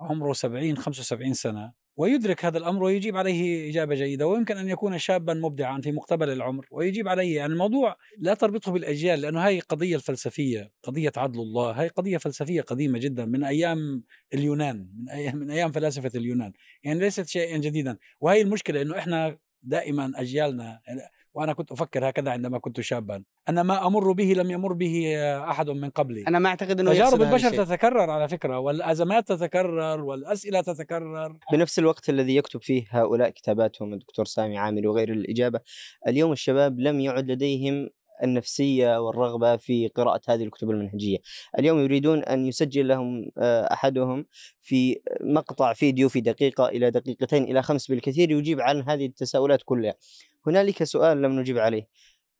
عمره 0.00 0.32
70 0.32 0.76
75 0.76 1.34
سنة 1.34 1.72
ويدرك 1.98 2.44
هذا 2.44 2.58
الأمر 2.58 2.82
ويجيب 2.82 3.16
عليه 3.16 3.70
إجابة 3.70 3.94
جيدة 3.94 4.26
ويمكن 4.26 4.56
أن 4.56 4.68
يكون 4.68 4.98
شابا 4.98 5.34
مبدعا 5.34 5.80
في 5.80 5.92
مقتبل 5.92 6.30
العمر 6.30 6.66
ويجيب 6.70 7.08
عليه 7.08 7.36
يعني 7.36 7.52
الموضوع 7.52 7.96
لا 8.18 8.34
تربطه 8.34 8.72
بالأجيال 8.72 9.20
لأنه 9.20 9.46
هاي 9.46 9.60
قضية 9.60 9.96
الفلسفية 9.96 10.72
قضية 10.82 11.12
عدل 11.16 11.40
الله 11.40 11.70
هاي 11.70 11.88
قضية 11.88 12.18
فلسفية 12.18 12.60
قديمة 12.60 12.98
جدا 12.98 13.24
من 13.24 13.44
أيام 13.44 14.02
اليونان 14.34 14.88
من 14.98 15.08
أيام 15.08 15.36
من 15.36 15.50
أيام 15.50 15.72
فلاسفة 15.72 16.10
اليونان 16.14 16.52
يعني 16.82 17.00
ليست 17.00 17.26
شيئا 17.26 17.58
جديدا. 17.58 17.98
وهي 18.20 18.42
المشكلة 18.42 18.82
إنه 18.82 18.98
إحنا 18.98 19.38
دائما 19.62 20.12
أجيالنا 20.16 20.80
وأنا 21.38 21.52
كنت 21.52 21.72
أفكر 21.72 22.08
هكذا 22.08 22.30
عندما 22.30 22.58
كنت 22.58 22.80
شابا. 22.80 23.22
أن 23.48 23.60
ما 23.60 23.86
أمر 23.86 24.12
به 24.12 24.32
لم 24.36 24.50
يمر 24.50 24.72
به 24.72 25.14
أحد 25.50 25.70
من 25.70 25.90
قبلي. 25.90 26.24
أنا 26.28 26.38
ما 26.38 26.48
أعتقد 26.48 26.80
إنه 26.80 26.92
تجارب 26.92 27.22
البشر. 27.22 27.64
تتكرر 27.64 28.10
على 28.10 28.28
فكرة 28.28 28.58
والأزمات 28.58 29.28
تتكرر 29.28 30.04
والأسئلة 30.04 30.60
تتكرر. 30.60 31.36
بنفس 31.52 31.78
الوقت 31.78 32.08
الذي 32.08 32.36
يكتب 32.36 32.62
فيه 32.62 32.84
هؤلاء 32.90 33.30
كتاباتهم 33.30 33.92
الدكتور 33.92 34.24
سامي 34.24 34.58
عامر 34.58 34.88
وغير 34.88 35.12
الإجابة 35.12 35.60
اليوم 36.08 36.32
الشباب 36.32 36.80
لم 36.80 37.00
يعد 37.00 37.30
لديهم 37.30 37.88
النفسية 38.22 39.00
والرغبة 39.00 39.56
في 39.56 39.88
قراءة 39.88 40.20
هذه 40.28 40.44
الكتب 40.44 40.70
المنهجية. 40.70 41.18
اليوم 41.58 41.78
يريدون 41.78 42.24
أن 42.24 42.46
يسجل 42.46 42.88
لهم 42.88 43.30
آه، 43.38 43.72
أحدهم 43.72 44.26
في 44.60 45.00
مقطع 45.20 45.72
فيديو 45.72 46.08
في 46.08 46.20
دقيقة 46.20 46.68
إلى 46.68 46.90
دقيقتين 46.90 47.44
إلى 47.44 47.62
خمس 47.62 47.86
بالكثير 47.86 48.30
يجيب 48.30 48.60
عن 48.60 48.82
هذه 48.88 49.06
التساؤلات 49.06 49.62
كلها. 49.64 49.94
هنالك 50.48 50.84
سؤال 50.84 51.22
لم 51.22 51.32
نجيب 51.40 51.58
عليه. 51.58 51.88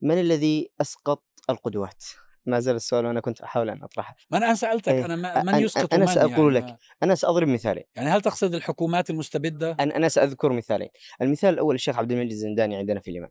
من 0.03 0.21
الذي 0.21 0.71
أسقط 0.81 1.25
القدوات؟ 1.50 2.05
ما 2.47 2.61
زال 2.61 2.77
السؤال 2.77 3.07
وأنا 3.07 3.21
كنت 3.21 3.41
أحاول 3.41 3.71
أن 3.71 3.83
أطرحه. 3.83 4.17
ما 4.31 4.38
أنا 4.38 4.55
سألتك 4.55 4.93
إيه. 4.93 5.07
ما- 5.07 5.43
من 5.43 5.55
يسقط 5.55 5.95
أنا 5.95 6.05
من 6.07 6.12
سأقول 6.15 6.57
يعني 6.57 6.71
لك. 6.73 6.79
أنا 7.03 7.15
سأضرب 7.15 7.49
مثالين. 7.49 7.85
يعني 7.97 8.09
هل 8.11 8.21
تقصد 8.21 8.55
الحكومات 8.55 9.11
المستبدة؟ 9.11 9.77
أنا 9.81 9.97
أنا 9.97 10.09
سأذكر 10.09 10.53
مثالين. 10.53 10.88
المثال 11.23 11.55
الأول 11.55 11.75
الشيخ 11.75 11.99
عبد 11.99 12.12
المجيد 12.12 12.31
الزنداني 12.31 12.77
عندنا 12.77 13.00
في 13.00 13.11
اليمن. 13.11 13.29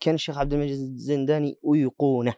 كان 0.00 0.14
الشيخ 0.14 0.38
عبد 0.38 0.52
المجيد 0.54 0.78
الزنداني 0.78 1.58
أيقونة 1.74 2.34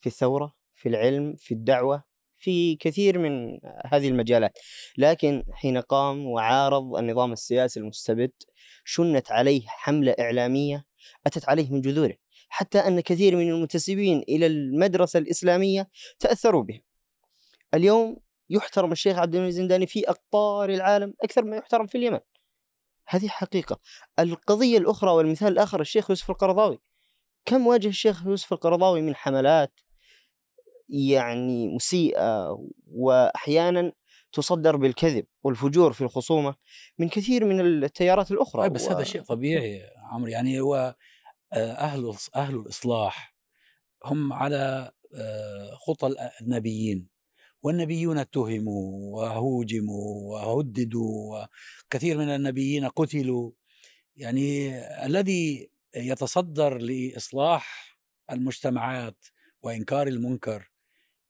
في 0.00 0.06
الثورة 0.06 0.54
في 0.74 0.88
العلم 0.88 1.34
في 1.38 1.54
الدعوة 1.54 2.04
في 2.40 2.76
كثير 2.76 3.18
من 3.18 3.58
هذه 3.86 4.08
المجالات. 4.08 4.58
لكن 4.98 5.44
حين 5.52 5.78
قام 5.78 6.26
وعارض 6.26 6.96
النظام 6.96 7.32
السياسي 7.32 7.80
المستبد 7.80 8.32
شنت 8.84 9.32
عليه 9.32 9.62
حملة 9.66 10.14
إعلامية 10.20 10.87
أتت 11.26 11.48
عليه 11.48 11.70
من 11.70 11.80
جذوره 11.80 12.14
حتى 12.48 12.78
أن 12.78 13.00
كثير 13.00 13.36
من 13.36 13.50
المنتسبين 13.50 14.22
إلى 14.28 14.46
المدرسة 14.46 15.18
الإسلامية 15.18 15.88
تأثروا 16.18 16.62
به 16.62 16.80
اليوم 17.74 18.16
يحترم 18.50 18.92
الشيخ 18.92 19.18
عبد 19.18 19.34
المجيد 19.34 19.54
الزنداني 19.54 19.86
في 19.86 20.10
أقطار 20.10 20.70
العالم 20.70 21.14
أكثر 21.22 21.44
ما 21.44 21.56
يحترم 21.56 21.86
في 21.86 21.98
اليمن. 21.98 22.20
هذه 23.06 23.28
حقيقة. 23.28 23.80
القضية 24.18 24.78
الأخرى 24.78 25.10
والمثال 25.10 25.52
الآخر 25.52 25.80
الشيخ 25.80 26.10
يوسف 26.10 26.30
القرضاوي. 26.30 26.78
كم 27.44 27.66
واجه 27.66 27.88
الشيخ 27.88 28.26
يوسف 28.26 28.52
القرضاوي 28.52 29.00
من 29.00 29.16
حملات 29.16 29.80
يعني 30.88 31.68
مسيئة 31.68 32.58
وأحيانا 32.86 33.92
تصدر 34.32 34.76
بالكذب 34.76 35.26
والفجور 35.44 35.92
في 35.92 36.00
الخصومة 36.00 36.54
من 36.98 37.08
كثير 37.08 37.44
من 37.44 37.60
التيارات 37.60 38.30
الأخرى 38.30 38.62
طيب 38.62 38.72
بس 38.72 38.86
و- 38.86 38.90
هذا 38.90 39.04
شيء 39.04 39.22
طبيعي 39.22 39.82
عمرو. 40.12 40.30
يعني 40.30 40.60
هو 40.60 40.96
آه، 41.52 41.72
أهل 41.72 42.14
أهل 42.36 42.54
الإصلاح 42.56 43.34
هم 44.04 44.32
على 44.32 44.90
آه، 45.14 45.74
خطى 45.86 46.14
النبيين. 46.40 47.08
والنبيون 47.62 48.18
اتهموا 48.18 49.16
وهوجموا 49.16 50.32
وهددوا 50.32 51.44
وكثير 51.86 52.18
من 52.18 52.28
النبيين 52.28 52.88
قتلوا. 52.88 53.50
يعني 54.16 54.78
الذي 55.06 55.70
يتصدر 55.96 56.78
لإصلاح 56.78 57.98
المجتمعات 58.32 59.24
وإنكار 59.62 60.06
المنكر 60.06 60.70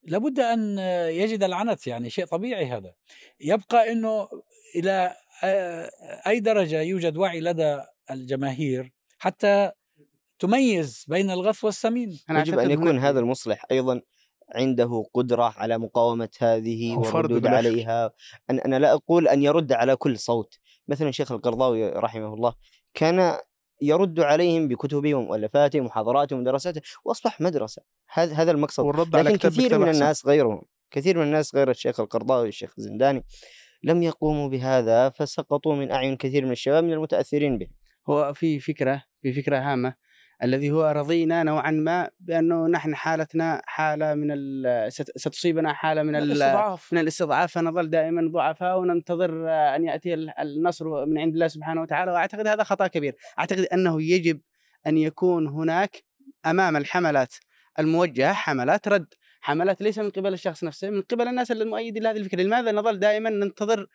لابد 0.03 0.41
أن 0.41 0.79
يجد 1.09 1.43
العنت 1.43 1.87
يعني 1.87 2.11
شيء 2.11 2.25
طبيعي 2.25 2.67
هذا. 2.67 2.95
يبقى 3.41 3.93
أنه 3.93 4.29
إلى 4.77 5.15
آه، 5.45 5.91
أي 6.27 6.41
درجة 6.41 6.81
يوجد 6.83 7.17
وعي 7.17 7.41
لدى 7.41 7.81
الجماهير 8.11 8.93
حتى 9.19 9.71
تميز 10.39 11.05
بين 11.09 11.31
الغث 11.31 11.65
والسمين. 11.65 12.21
أنا 12.31 12.41
يجب 12.41 12.59
أن 12.59 12.71
يكون 12.71 12.89
هناك- 12.89 13.05
هذا 13.05 13.21
المصلح 13.21 13.65
أيضا 13.71 14.01
عنده 14.55 15.05
قدرة 15.15 15.55
على 15.57 15.79
مقاومة 15.79 16.29
هذه 16.39 16.97
والردود. 16.97 17.47
عليها. 17.47 18.13
أن 18.51 18.59
أنا 18.61 18.79
لا 18.79 18.93
أقول 18.93 19.29
أن 19.29 19.43
يرد 19.43 19.73
على 19.73 19.97
كل 19.97 20.19
صوت. 20.19 20.59
مثلا 20.89 21.09
الشيخ 21.09 21.33
القرضاوي 21.33 21.89
رحمه 21.89 22.35
الله 22.35 22.55
كان 22.95 23.39
يرد 23.81 24.21
عليهم 24.21 24.69
بكتبه 24.69 25.15
ومؤلفاته 25.15 25.81
ومحاضراته 25.81 26.37
ودراساته 26.37 26.81
وأصبح 27.05 27.41
مدرسة. 27.41 27.83
هذا 28.13 28.35
هذا 28.35 28.51
المقصد. 28.51 28.85
والرد 28.85 29.17
على 29.17 29.29
لكن 29.29 29.39
كتاب 29.39 29.53
كثير 29.53 29.79
من. 29.79 29.89
الناس 29.89 30.27
غيرهم 30.27 30.63
كثير 30.91 31.19
من 31.19 31.23
الناس 31.25 31.55
غير 31.55 31.71
الشيخ 31.71 32.01
القرضاوي 32.01 32.45
والشيخ 32.45 32.75
الزنداني 32.79 33.25
لم 33.83 34.03
يقوموا 34.03 34.49
بهذا 34.49 35.09
فسقطوا 35.09 35.75
من 35.77 35.91
أعين 35.91 36.17
كثير 36.17 36.45
من 36.45 36.53
الشباب 36.53 36.85
من 36.85 36.93
المتأثرين 36.93 37.59
به. 37.59 37.69
هو 38.11 38.35
في 38.35 38.61
فكره 38.61 39.03
في 39.23 39.33
فكرة 39.33 39.59
هامة. 39.59 39.95
الذي 40.43 40.71
هو 40.71 40.93
رضينا 40.97 41.43
نوعا 41.43 41.71
ما 41.71 42.11
بأنه 42.21 42.67
نحن 42.67 42.95
حالتنا 42.95 43.63
حالة 43.65 44.15
من 44.15 44.29
ستصيبنا 45.17 45.73
حالة 45.73 46.03
من 46.03 46.17
ال- 46.17 46.23
الاستضعاف. 46.23 46.93
من 46.93 46.99
الاستضعاف. 46.99 47.53
فنظل 47.53 47.91
دائما 47.91 48.31
ضعفاء 48.33 48.79
وننتظر 48.79 49.49
أن 49.49 49.85
يأتي 49.85 50.15
ال- 50.15 50.39
النصر 50.41 51.07
من 51.07 51.19
عند 51.19 51.33
الله 51.35 51.49
سبحانه 51.49 51.83
وتعالى. 51.83 52.13
وأعتقد 52.13 52.47
هذا 52.47 52.63
خطأ 52.63 52.87
كبير، 52.87 53.15
أعتقد 53.39 53.61
أنه 53.73 54.03
يجب 54.03 54.41
أن 54.87 54.99
يكون 54.99 55.47
هناك 55.47 56.05
أمام 56.47 56.77
الحملات 56.77 57.35
الموجهة 57.79 58.33
حملات 58.33 58.89
رد، 58.89 59.15
حملات 59.41 59.83
ليس 59.83 59.99
من 59.99 60.11
قبل 60.11 60.33
الشخص 60.33 60.65
نفسه 60.65 60.91
من 60.91 61.03
قبل 61.03 61.29
الناس 61.29 61.51
المؤيدين 61.51 62.03
لهذه 62.03 62.17
الفكرة، 62.17 62.43
لماذا 62.43 62.73
نظل 62.73 62.99
دائما 62.99 63.31
ننتظر 63.31 63.89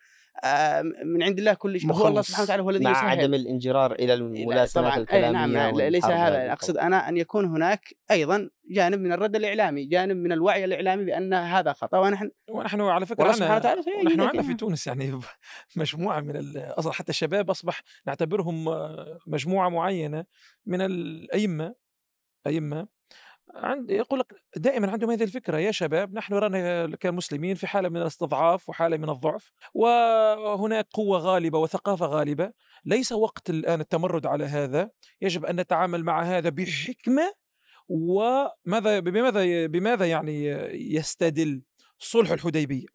آه، 0.44 0.82
من 1.04 1.22
عند 1.22 1.38
الله 1.38 1.54
كل 1.54 1.80
شيء؟ 1.80 1.92
هو 1.92 2.08
الله. 2.08 2.22
سبحانه 2.22 2.44
وتعالى 2.44 2.62
هو 2.62 2.70
الذي 2.70 2.84
مع 2.84 2.90
يسهل 2.90 3.08
عدم 3.08 3.34
الانجرار 3.34 3.92
إلى 3.92 4.14
الملاسمات 4.14 4.86
طبعا. 4.86 4.98
الكلامية 5.02 5.26
أي 5.26 5.32
نعم 5.32 5.52
نعم 5.52 5.80
ليس 5.80 6.04
هذا 6.04 6.52
أقصد. 6.52 6.76
أنا 6.76 7.08
أن 7.08 7.16
يكون 7.16 7.44
هناك 7.44 7.94
أيضا 8.10 8.50
جانب 8.70 9.00
من 9.00 9.12
الرد 9.12 9.36
الإعلامي، 9.36 9.84
جانب 9.84 10.16
من 10.16 10.32
الوعي 10.32 10.64
الإعلامي 10.64 11.04
بأن 11.04 11.34
هذا 11.34 11.72
خطأ. 11.72 11.98
ونحن 11.98 12.30
ونحن 12.50 12.80
على 12.80 13.06
فكرة 13.06 13.22
والله 13.22 13.36
سبحانه 13.36 13.56
وتعالى 13.56 13.80
ونحن 13.80 14.20
عندنا 14.20 14.34
يعني. 14.34 14.42
في 14.42 14.54
تونس 14.54 14.86
يعني 14.86 15.20
مجموعة 15.76 16.20
من 16.20 16.56
أصلا 16.56 16.92
حتى 16.92 17.10
الشباب 17.10 17.50
أصبح 17.50 17.82
نعتبرهم 18.06 18.68
آه، 18.68 19.18
مجموعة 19.26 19.68
معينة 19.68 20.24
من 20.66 20.80
الأئمة 20.80 21.74
أئمة 22.46 22.88
عند 23.54 23.90
يقول 23.90 24.20
لك 24.20 24.34
دائما 24.56 24.90
عندهم 24.90 25.10
هذه 25.10 25.22
الفكرة 25.22 25.58
يا 25.58 25.70
شباب 25.70 26.14
نحن 26.14 26.34
نرانا 26.34 26.96
كمسلمين 26.96 27.54
في 27.54 27.66
حالة 27.66 27.88
من 27.88 27.96
الاستضعاف 27.96 28.68
وحالة 28.68 28.96
من 28.96 29.10
الضعف 29.10 29.52
وهناك 29.74 30.86
قوة 30.92 31.18
غالبة 31.18 31.58
وثقافة 31.58 32.06
غالبة. 32.06 32.52
ليس 32.84 33.12
وقت 33.12 33.50
الآن 33.50 33.80
التمرد 33.80 34.26
على 34.26 34.44
هذا. 34.44 34.90
يجب 35.20 35.44
أن 35.44 35.60
نتعامل 35.60 36.04
مع 36.04 36.22
هذا 36.22 36.48
بحكمة 36.48 37.32
وماذا 37.88 39.00
بماذا 39.00 39.66
بماذا 39.66 40.06
يعني 40.06 40.44
يستدل 40.94 41.62
صلح 41.98 42.30
الحديبية؟ 42.30 42.86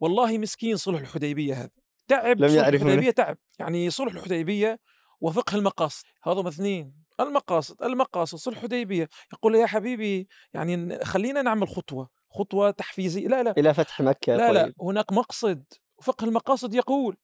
والله 0.00 0.38
مسكين 0.38 0.76
صلح 0.76 1.00
الحديبية 1.00 1.54
هذا. 1.54 1.70
تعب 2.08 2.40
لم 2.40 2.48
صلح 2.48 2.56
يعرف. 2.56 2.82
الحديبية 2.82 3.10
تعب. 3.10 3.38
يعني 3.58 3.90
صلح 3.90 4.14
الحديبية 4.14 4.80
وفقه 5.20 5.56
المقاصد. 5.56 6.04
هذا 6.24 6.48
اثنين. 6.48 7.03
المقاصد 7.20 7.82
المقاصد 7.82 8.38
صلح 8.38 8.56
الحديبية. 8.56 9.08
يقول 9.32 9.54
يا 9.54 9.66
حبيبي 9.66 10.28
يعني 10.54 11.04
خلينا 11.04 11.42
نعمل 11.42 11.68
خطوة 11.68 12.08
خطوة 12.30 12.70
تحفيزية. 12.70 13.28
لا 13.28 13.42
لا. 13.42 13.54
إلى 13.58 13.74
فتح 13.74 14.00
مكة 14.00 14.36
لا 14.36 14.52
لا. 14.52 14.62
طيب. 14.62 14.74
هناك 14.82 15.12
مقصد. 15.12 15.64
فقه 16.02 16.24
المقاصد 16.24 16.74
يقول 16.74 17.16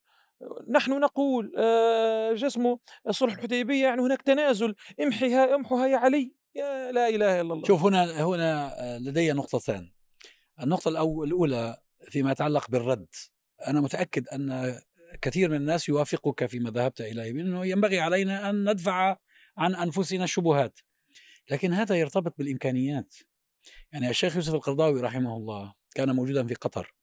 نحن 0.70 1.00
نقول 1.00 1.52
آه، 1.58 2.32
جسمه 2.32 2.78
صلح 3.10 3.34
الحديبية 3.34 3.82
يعني 3.82 4.02
هناك 4.02 4.22
تنازل. 4.22 4.74
امحها 5.02 5.54
امحها 5.54 5.86
يا 5.86 5.96
علي. 5.96 6.34
يا 6.54 6.92
لا 6.92 7.08
إله 7.08 7.40
إلا 7.40 7.52
الله. 7.52 7.64
شوف 7.66 7.82
هنا 7.82 8.24
هنا 8.24 8.74
آه، 8.80 8.98
لدي 8.98 9.32
نقطتان 9.32 9.92
النقطة 10.62 10.90
الأو- 10.90 11.22
الأولى 11.24 11.76
فيما 12.10 12.32
يتعلق 12.32 12.70
بالرد. 12.70 13.06
أنا 13.68 13.80
متأكد 13.80 14.28
أن 14.28 14.78
كثير 15.22 15.50
من 15.50 15.56
الناس 15.56 15.88
يوافقك 15.88 16.46
فيما 16.46 16.70
ذهبت 16.70 17.00
إليه 17.00 17.32
بأنه 17.32 17.66
ينبغي 17.66 18.00
علينا 18.00 18.50
أن 18.50 18.70
ندفع 18.70 19.16
عن 19.60 19.74
أنفسنا 19.74 20.24
الشبهات 20.24 20.80
لكن 21.50 21.72
هذا 21.72 21.94
يرتبط 21.94 22.34
بالإمكانيات. 22.38 23.14
يعني 23.92 24.10
الشيخ 24.10 24.36
يوسف 24.36 24.54
القرضاوي 24.54 25.00
رحمه 25.00 25.36
الله 25.36 25.74
كان 25.94 26.10
موجودا 26.10 26.46
في 26.46 26.54
قطر 26.54 26.94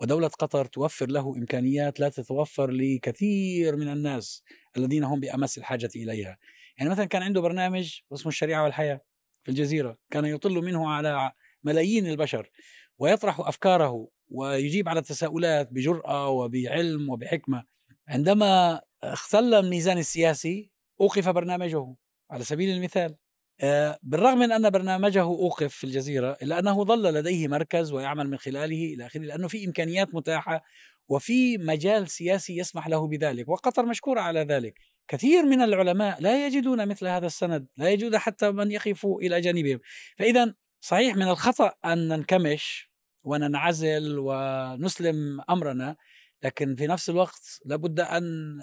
ودولة 0.00 0.28
قطر 0.28 0.64
توفر 0.64 1.10
له 1.10 1.36
إمكانيات 1.36 2.00
لا 2.00 2.08
تتوفر 2.08 2.70
لكثير 2.70 3.76
من 3.76 3.88
الناس 3.88 4.42
الذين 4.76 5.04
هم 5.04 5.20
بأمس 5.20 5.58
الحاجة 5.58 5.90
إليها. 5.96 6.38
يعني 6.78 6.90
مثلا 6.90 7.04
كان 7.04 7.22
عنده 7.22 7.40
برنامج 7.40 8.00
اسمه 8.12 8.28
الشريعة 8.28 8.62
والحياة 8.64 9.00
في 9.42 9.50
الجزيرة 9.50 9.98
كان 10.10 10.24
يطل 10.24 10.54
منه 10.54 10.90
على 10.90 11.32
ملايين 11.64 12.06
البشر 12.06 12.50
ويطرح 12.98 13.40
أفكاره 13.40 14.08
ويجيب 14.28 14.88
على 14.88 14.98
التساؤلات 14.98 15.72
بجرأة 15.72 16.28
وبعلم 16.28 17.10
وبحكمة. 17.10 17.64
عندما 18.08 18.80
اختل 19.02 19.54
الميزان 19.54 19.98
السياسي 19.98 20.75
أوقف 21.00 21.28
برنامجه 21.28 21.94
على 22.30 22.44
سبيل 22.44 22.76
المثال. 22.76 23.16
آه، 23.60 23.98
بالرغم 24.02 24.38
من 24.38 24.52
أن 24.52 24.70
برنامجه 24.70 25.22
أوقف 25.22 25.74
في 25.74 25.84
الجزيرة 25.84 26.36
إلا 26.42 26.58
أنه 26.58 26.84
ظل 26.84 27.14
لديه 27.14 27.48
مركز 27.48 27.92
ويعمل 27.92 28.30
من 28.30 28.38
خلاله 28.38 28.94
إلى 28.94 29.06
آخره 29.06 29.20
لأنه 29.20 29.48
في 29.48 29.66
إمكانيات 29.66 30.14
متاحة 30.14 30.62
وفي 31.08 31.58
مجال 31.58 32.08
سياسي 32.10 32.56
يسمح 32.56 32.88
له 32.88 33.08
بذلك 33.08 33.48
وقطر 33.48 33.86
مشكورة 33.86 34.20
على 34.20 34.40
ذلك. 34.40 34.78
كثير 35.08 35.42
من 35.42 35.62
العلماء 35.62 36.20
لا 36.20 36.46
يجدون 36.46 36.88
مثل 36.88 37.06
هذا 37.06 37.26
السند 37.26 37.66
لا 37.76 37.90
يجدون 37.90 38.18
حتى 38.18 38.50
من 38.50 38.70
يقف 38.70 39.06
إلى 39.06 39.40
جانبهم. 39.40 39.80
فإذا 40.18 40.54
صحيح 40.80 41.16
من 41.16 41.28
الخطأ 41.28 41.72
أن 41.84 42.08
ننكمش 42.08 42.90
وننعزل 43.24 44.18
ونسلم 44.18 45.40
أمرنا 45.50 45.96
لكن 46.42 46.76
في 46.76 46.86
نفس 46.86 47.10
الوقت 47.10 47.60
لابد 47.64 48.00
أن 48.00 48.58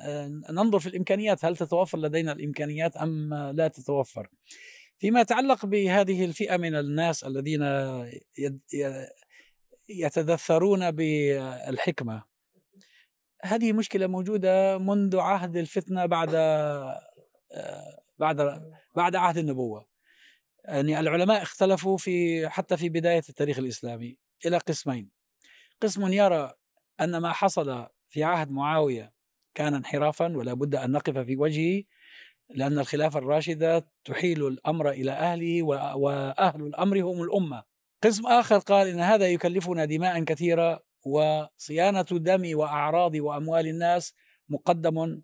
ننظر 0.49 0.79
في 0.79 0.87
الإمكانيات 0.87 1.45
هل 1.45 1.57
تتوفر 1.57 1.97
لدينا 1.97 2.31
الإمكانيات 2.31 2.97
أم 2.97 3.33
لا 3.33 3.67
تتوفر. 3.67 4.29
فيما 4.97 5.21
يتعلق 5.21 5.65
بهذه 5.65 6.25
الفئة 6.25 6.57
من 6.57 6.75
الناس 6.75 7.23
الذين 7.23 7.61
يتدثرون 9.89 10.91
بالحكمة 10.91 12.23
هذه 13.43 13.73
مشكلة 13.73 14.07
موجودة 14.07 14.77
منذ 14.77 15.17
عهد 15.17 15.57
الفتنة 15.57 16.05
بعد 16.05 16.29
بعد 18.17 18.61
بعد 18.95 19.15
عهد 19.15 19.37
النبوة. 19.37 19.87
يعني 20.65 20.99
العلماء 20.99 21.41
اختلفوا 21.41 21.97
في 21.97 22.49
حتى 22.49 22.77
في 22.77 22.89
بداية 22.89 23.23
التاريخ 23.29 23.59
الإسلامي 23.59 24.17
إلى 24.45 24.57
قسمين. 24.57 25.09
قسم 25.81 26.13
يرى 26.13 26.53
أن 27.01 27.17
ما 27.17 27.31
حصل 27.31 27.87
في 28.09 28.23
عهد 28.23 28.51
معاوية 28.51 29.13
كان 29.55 29.73
انحرافا 29.73 30.37
ولا 30.37 30.53
بد 30.53 30.75
أن 30.75 30.91
نقف 30.91 31.17
في 31.17 31.37
وجهه 31.37 31.83
لأن 32.49 32.79
الخلافة 32.79 33.19
الراشدة 33.19 33.87
تحيل 34.05 34.47
الأمر 34.47 34.89
إلى 34.89 35.11
أهله 35.11 35.63
وأهل 35.95 36.61
الأمر 36.61 37.01
هم 37.01 37.23
الأمة. 37.23 37.63
قسم 38.03 38.27
آخر 38.27 38.57
قال 38.57 38.87
إن 38.87 38.99
هذا 38.99 39.27
يكلفنا 39.27 39.85
دماء 39.85 40.23
كثيرة 40.23 40.83
وصيانة 41.05 42.01
دم 42.11 42.57
وأعراض 42.57 43.15
وأموال 43.15 43.67
الناس 43.67 44.13
مقدم 44.49 45.21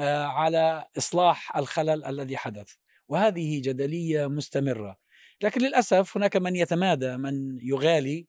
آه، 0.00 0.24
على 0.24 0.84
إصلاح 0.98 1.56
الخلل 1.56 2.04
الذي 2.04 2.36
حدث. 2.36 2.74
وهذه 3.08 3.60
جدلية 3.62 4.26
مستمرة. 4.26 4.96
لكن 5.42 5.60
للأسف 5.60 6.16
هناك 6.16 6.36
من 6.36 6.56
يتمادى 6.56 7.16
من 7.16 7.58
يغالي 7.62 8.26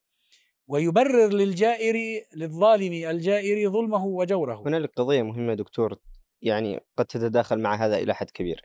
ويبرر 0.67 1.34
للجائر 1.34 2.24
للظالم 2.36 3.10
الجائر 3.10 3.72
ظلمه 3.72 4.05
وجوره. 4.05 4.63
هنالك 4.67 4.91
قضية 4.96 5.22
مهمة 5.22 5.53
دكتور 5.53 5.96
يعني 6.41 6.79
قد 6.98 7.05
تتداخل 7.05 7.60
مع 7.60 7.75
هذا 7.75 7.98
إلى 7.98 8.13
حد 8.13 8.29
كبير. 8.29 8.62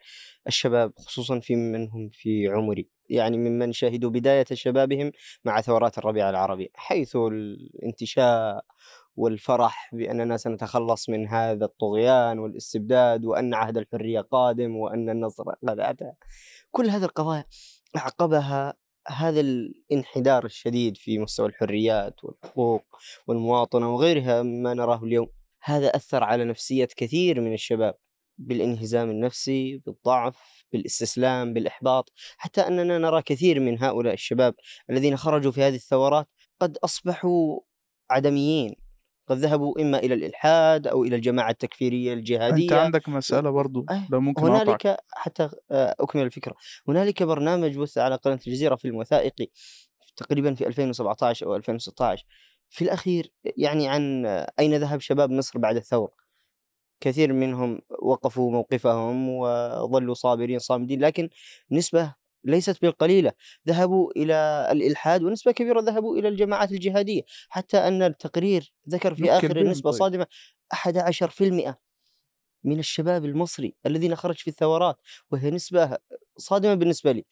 الشباب 0.47 0.93
خصوصا 0.99 1.40
في 1.40 1.57
منهم 1.57 2.09
في 2.12 2.49
عمري 2.49 2.88
يعني 3.11 3.37
ممن 3.38 3.73
شهدوا 3.73 4.11
بداية 4.11 4.45
شبابهم 4.52 5.12
مع 5.45 5.61
ثورات 5.61 5.99
الربيع 5.99 6.31
العربي 6.31 6.71
حيث 6.75 7.17
الانتشاء 7.17 8.64
والفرح 9.17 9.90
بأننا 9.95 10.37
سنتخلص 10.37 11.09
من 11.09 11.28
هذا 11.28 11.64
الطغيان 11.64 12.38
والاستبداد 12.38 13.25
وأن 13.25 13.55
عهد 13.55 13.76
الحرية 13.76 14.21
قادم 14.21 14.76
وأن 14.76 15.11
النصر 15.11 15.45
قد 15.69 15.81
أتى 15.81 16.12
كل 16.71 16.90
هذه 16.90 17.05
القضايا 17.05 17.45
أعقبها 17.97 18.75
هذا 19.09 19.41
الانحدار 19.41 20.45
الشديد 20.45 20.97
في 20.97 21.19
مستوى 21.19 21.49
الحريات 21.49 22.25
والحقوق 22.25 22.85
والمواطنة 23.27 23.95
وغيرها 23.95 24.43
مما 24.43 24.75
نراه 24.75 25.05
اليوم 25.05 25.29
هذا 25.62 25.97
أثر 25.97 26.25
على 26.25 26.45
نفسية 26.45 26.88
كثير 26.97 27.41
من 27.41 27.53
الشباب 27.53 27.95
بالانهزام 28.38 29.11
النفسي 29.11 29.79
بالضعف 29.87 30.65
بالاستسلام 30.73 31.53
بالإحباط 31.53 32.12
حتى 32.37 32.61
أننا 32.61 32.99
نرى 32.99 33.23
كثير 33.23 33.61
من 33.61 33.83
هؤلاء 33.83 34.15
الشباب 34.15 34.55
الذين 34.91 35.17
خرجوا 35.17 35.53
في 35.53 35.62
هذه 35.62 35.75
الثورات 35.75 36.29
قد 36.61 36.77
أصبحوا 36.77 37.61
عدميين. 38.11 38.88
قد 39.28 39.37
ذهبوا 39.37 39.80
إما 39.80 39.99
إلى 39.99 40.14
الإلحاد 40.14 40.87
أو 40.87 41.04
إلى 41.04 41.16
الجماعة 41.16 41.50
التكفيرية 41.50 42.12
الجهادية. 42.12 42.64
أنت 42.64 42.73
عندك 42.73 43.08
مسألة 43.08 43.50
برضو 43.50 43.87
أه 43.90 44.06
لو 44.11 44.20
ممكن 44.20 44.42
هنالك 44.42 44.87
أقطعك. 44.87 45.04
حتى 45.12 45.49
آه، 45.70 45.94
أكمل 46.00 46.23
الفكرة. 46.23 46.54
هنالك 46.88 47.23
برنامج 47.23 47.78
بث 47.78 47.99
على 47.99 48.14
قناة 48.14 48.38
الجزيرة 48.47 48.76
فيلم 48.76 48.97
وثائقي 48.97 49.47
تقريبا 50.16 50.54
في 50.54 50.66
2017 50.66 51.47
أو 51.47 51.56
2016 51.56 52.26
في 52.70 52.85
الأخير 52.85 53.32
يعني 53.56 53.88
عن 53.88 54.26
أين 54.58 54.75
ذهب 54.75 55.00
شباب 55.00 55.31
مصر 55.31 55.59
بعد 55.59 55.76
الثورة؟ 55.76 56.12
كثير 57.00 57.33
منهم 57.33 57.81
وقفوا 58.03 58.53
موقفهم 58.53 59.29
وظلوا 59.29 60.14
صابرين 60.14 60.59
صامدين 60.59 61.00
لكن 61.00 61.29
نسبة 61.70 62.14
ليست 62.48 62.82
بالقليلة 62.82 63.32
ذهبوا 63.68 64.12
إلى 64.16 64.68
الإلحاد 64.70 65.22
ونسبة 65.22 65.52
كبيرة 65.52 65.80
ذهبوا 65.80 66.16
إلى 66.16 66.28
الجماعات 66.28 66.72
الجهادية 66.72 67.22
حتى 67.48 67.78
أن 67.78 68.02
التقرير 68.02 68.72
ذكر 68.88 69.14
في 69.14 69.32
آخر 69.32 69.52
بهم 69.54 69.66
نسبة 69.66 69.90
طيب. 69.90 69.98
صادمة 69.98 70.26
11% 70.74 71.74
من 72.64 72.78
الشباب 72.78 73.24
المصري 73.24 73.74
الذين 73.87 74.16
خرج 74.16 74.37
في 74.37 74.48
الثورات 74.48 74.96
وهي 75.30 75.50
نسبة 75.50 75.98
صادمة 76.37 76.74
بالنسبة 76.74 77.12
لي 77.12 77.24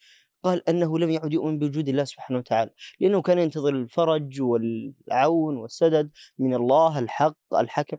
قال 0.43 0.69
أنه 0.69 0.99
لم 0.99 1.09
يعد 1.09 1.33
يؤمن 1.33 1.59
بوجود 1.59 1.89
الله 1.89 2.03
سبحانه 2.03 2.39
وتعالى 2.39 2.71
لأنه 2.99 3.21
كان 3.21 3.39
ينتظر 3.39 3.69
الفرج 3.69 4.41
والعون 4.41 5.57
والسدد 5.57 6.11
من 6.39 6.53
الله 6.53 6.99
الحق 6.99 7.53
الحكم 7.53 7.97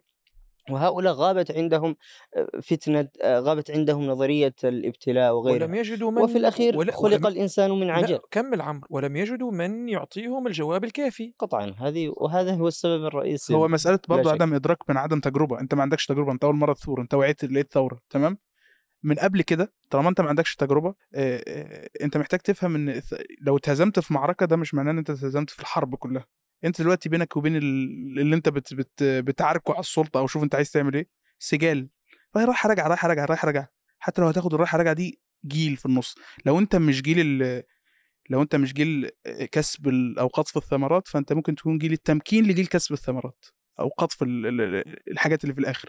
وهؤلاء 0.71 1.13
غابت 1.15 1.51
عندهم 1.51 1.97
آه، 2.37 2.61
فتنة 2.63 3.09
آه، 3.23 3.41
غابت 3.41 3.71
عندهم 3.71 4.07
نظرية 4.07 4.55
الابتلاء 4.65 5.35
وغيرها. 5.35 5.65
ولم 5.67 5.75
يجدوا 5.75 6.11
من 6.11 6.23
وفي 6.23 6.39
الأخير 6.39 6.77
ولا- 6.79 6.93
خلق 6.93 7.05
ولم- 7.05 7.27
الإنسان 7.27 7.71
من 7.71 7.91
عجل. 7.91 8.19
كمل 8.31 8.61
عمرو. 8.61 8.87
ولم 8.91 9.17
يجدوا 9.17 9.51
من 9.53 9.89
يعطيهم 9.89 10.47
الجواب 10.47 10.85
الكافي. 10.85 11.35
قطعا. 11.39 11.75
هذه 11.79 12.13
وهذا 12.17 12.55
هو 12.55 12.69
السبب 12.69 13.05
الرئيسي 13.05 13.55
هو 13.55 13.69
مسألة 13.69 13.99
برضه. 14.09 14.31
عدم 14.31 14.55
إدراك 14.55 14.91
من 14.91 14.97
عدم 14.97 15.21
تجربة. 15.21 15.61
أنت 15.61 15.75
ما 15.75 15.83
عندكش 15.83 16.07
تجربة 16.07 16.33
أنت 16.33 16.45
أول 16.45 16.55
مرة 16.55 16.73
تثور 16.73 17.01
أنت 17.01 17.15
وعيت 17.15 17.45
لقيت 17.45 17.73
ثورة 17.73 17.99
تمام؟ 18.11 18.39
من 19.03 19.15
قبل 19.15 19.43
كده 19.43 19.73
طالما 19.91 20.09
أنت 20.09 20.21
ما 20.21 20.29
عندكش 20.29 20.57
تجربة 20.57 20.95
آه، 21.15 21.89
أنت 22.03 22.17
محتاج 22.17 22.41
تفهم 22.41 23.01
ث- 23.01 23.15
لو 23.41 23.57
اتهزمت 23.57 23.99
في 24.01 24.15
معركة 24.15 24.47
ده 24.47 24.57
مش 24.57 24.75
معناه 24.75 24.91
إن 24.93 24.99
أنت 24.99 25.11
اتهزمت 25.11 25.51
في 25.51 25.61
الحرب 25.61 25.95
كلها. 25.95 26.27
أنت 26.65 26.83
دلوقتي 26.83 27.09
بينك 27.09 27.37
وبين 27.37 27.57
ال- 27.57 28.19
اللي 28.19 28.37
أنت 28.37 28.49
بت 28.49 28.75
بت 28.75 29.03
بتعاركه 29.03 29.73
على 29.73 29.81
السلطة 29.81 30.19
أو 30.21 30.27
شوف 30.27 30.43
أنت 30.43 30.55
عايز 30.55 30.71
تعمل 30.71 30.95
إيه 30.95 31.09
سجال. 31.39 31.89
فهي 32.35 32.45
رايحة 32.45 32.69
راجعة 32.69 32.89
رايحة 32.89 33.09
راجعة 33.09 33.25
رايحة 33.25 33.47
راجعة 33.47 33.69
حتى 33.99 34.23
لو 34.23 34.29
هتاخد 34.29 34.55
الرايحة 34.55 34.79
راجعة 34.79 34.93
دي 34.95 35.21
جيل 35.47 35.77
في 35.77 35.87
النص. 35.87 36.15
لو 36.47 36.59
أنت 36.59 36.77
مش 36.77 37.03
جيل 37.03 37.21
ال- 37.43 37.63
لو 38.31 38.43
انت 38.43 38.57
مش 38.57 38.73
جيل 38.73 39.11
كسب 39.53 39.89
ال- 39.89 40.19
أو 40.19 40.27
قطف 40.27 40.57
الثمرات 40.57 41.09
فانت 41.09 41.33
ممكن 41.33 41.55
تكون 41.55 41.79
جيل 41.79 41.93
التمكين 41.93 42.45
لجيل 42.45 42.67
كسب 42.67 42.93
الثمرات 42.93 43.45
أو 43.81 43.89
قطف 43.89 44.23
ال- 44.23 44.85
الحاجات 45.11 45.45
اللي 45.45 45.55
في 45.55 45.61
الآخر. 45.61 45.89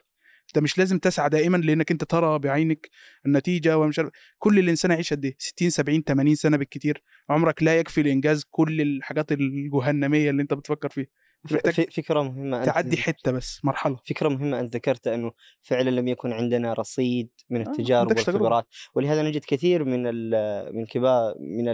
انت 0.49 0.63
مش 0.63 0.77
لازم 0.77 0.99
تسعى 0.99 1.29
دائما 1.29 1.57
لإنك 1.57 1.91
أنت 1.91 2.03
ترى 2.03 2.39
بعينك 2.39 2.89
النتيجة 3.25 3.77
ومش 3.77 3.99
عارف 3.99 4.11
كل 4.37 4.59
الإنسان 4.59 4.91
يعيش 4.91 5.13
قد 5.13 5.25
إيه؟ 5.25 5.35
60 5.39 5.69
70 5.69 6.03
80 6.03 6.35
سنة 6.35 6.57
بالكتير. 6.57 7.03
عمرك 7.29 7.63
لا 7.63 7.79
يكفي 7.79 8.03
لانجاز 8.03 8.45
كل 8.49 8.81
الحاجات 8.81 9.31
الجهنمية 9.31 10.29
اللي 10.29 10.41
أنت 10.41 10.53
بتفكر 10.53 10.89
فيها. 10.89 11.07
محتاج 11.43 11.73
فكرة 11.91 12.21
مهمة 12.23 12.57
أنت 12.57 12.65
تعدي 12.65 12.97
حتة 12.97 13.31
بس 13.31 13.59
مرحلة. 13.63 13.97
فكرة 14.05 14.29
مهمة 14.29 14.59
أنت 14.59 14.75
ذكرت 14.75 15.07
أنه 15.07 15.31
فعلا 15.61 15.89
لم 15.89 16.07
يكن 16.07 16.31
عندنا 16.31 16.73
رصيد 16.73 17.29
من 17.49 17.67
آه، 17.67 17.71
التجارب. 17.71 18.07
والخبرات. 18.09 18.65
ولهذا 18.95 19.23
نجد 19.23 19.41
كثير 19.47 19.83
من 19.83 20.03
من 20.75 20.85
كبار 20.85 21.35
من 21.39 21.69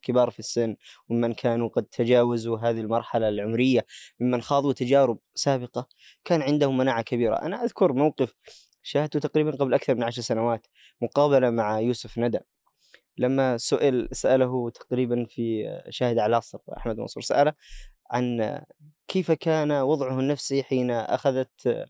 الكبار 0.00 0.30
في 0.30 0.38
السن 0.38 0.76
ومن 1.08 1.32
كانوا 1.32 1.68
قد 1.68 1.84
تجاوزوا 1.84 2.58
هذه 2.58 2.80
المرحلة 2.80 3.28
العمرية 3.28 3.86
ممن 4.20 4.42
خاضوا 4.42 4.72
تجارب 4.72 5.18
سابقة 5.34 5.88
كان 6.24 6.42
عندهم 6.42 6.76
مناعة 6.76 7.02
كبيرة. 7.02 7.34
أنا 7.36 7.64
أذكر 7.64 7.92
موقف 7.92 8.34
شاهدته 8.82 9.18
تقريبا 9.18 9.50
قبل 9.50 9.74
أكثر 9.74 9.94
من 9.94 10.02
عشر 10.02 10.22
سنوات 10.22 10.66
مقابلة 11.02 11.50
مع 11.50 11.80
يوسف 11.80 12.18
ندى. 12.18 12.38
لما 13.18 13.56
سئل 13.56 14.08
سأله 14.12 14.70
تقريبا 14.70 15.26
في 15.28 15.64
شاهد 15.90 16.18
على 16.18 16.30
العصر 16.30 16.58
أحمد 16.76 16.98
منصور 16.98 17.22
سأله 17.22 17.52
عن 18.10 18.58
كيف 19.08 19.32
كان 19.32 19.72
وضعه 19.72 20.20
النفسي 20.20 20.62
حين 20.62 20.90
أخذت 20.90 21.86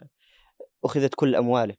أخذت 0.84 1.14
كل 1.14 1.36
أمواله. 1.36 1.74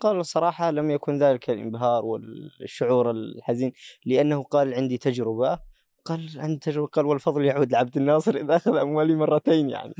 قال 0.00 0.16
الصراحة 0.20 0.70
لم 0.70 0.90
يكن 0.90 1.18
ذلك 1.18 1.50
الإنبهار 1.50 2.04
والشعور 2.04 3.10
الحزين 3.10 3.72
لأنه 4.06 4.42
قال 4.42 4.74
عندي 4.74 4.98
تجربة 4.98 5.58
قال 6.06 6.58
تجربة 6.58 6.86
قال 6.86 7.06
والفضل 7.06 7.44
يعود 7.44 7.72
لعبد 7.72 7.96
الناصر 7.96 8.36
إذا 8.36 8.56
أخذ 8.56 8.76
أموالي 8.76 9.14
مرتين 9.16 9.70
يعني. 9.70 9.94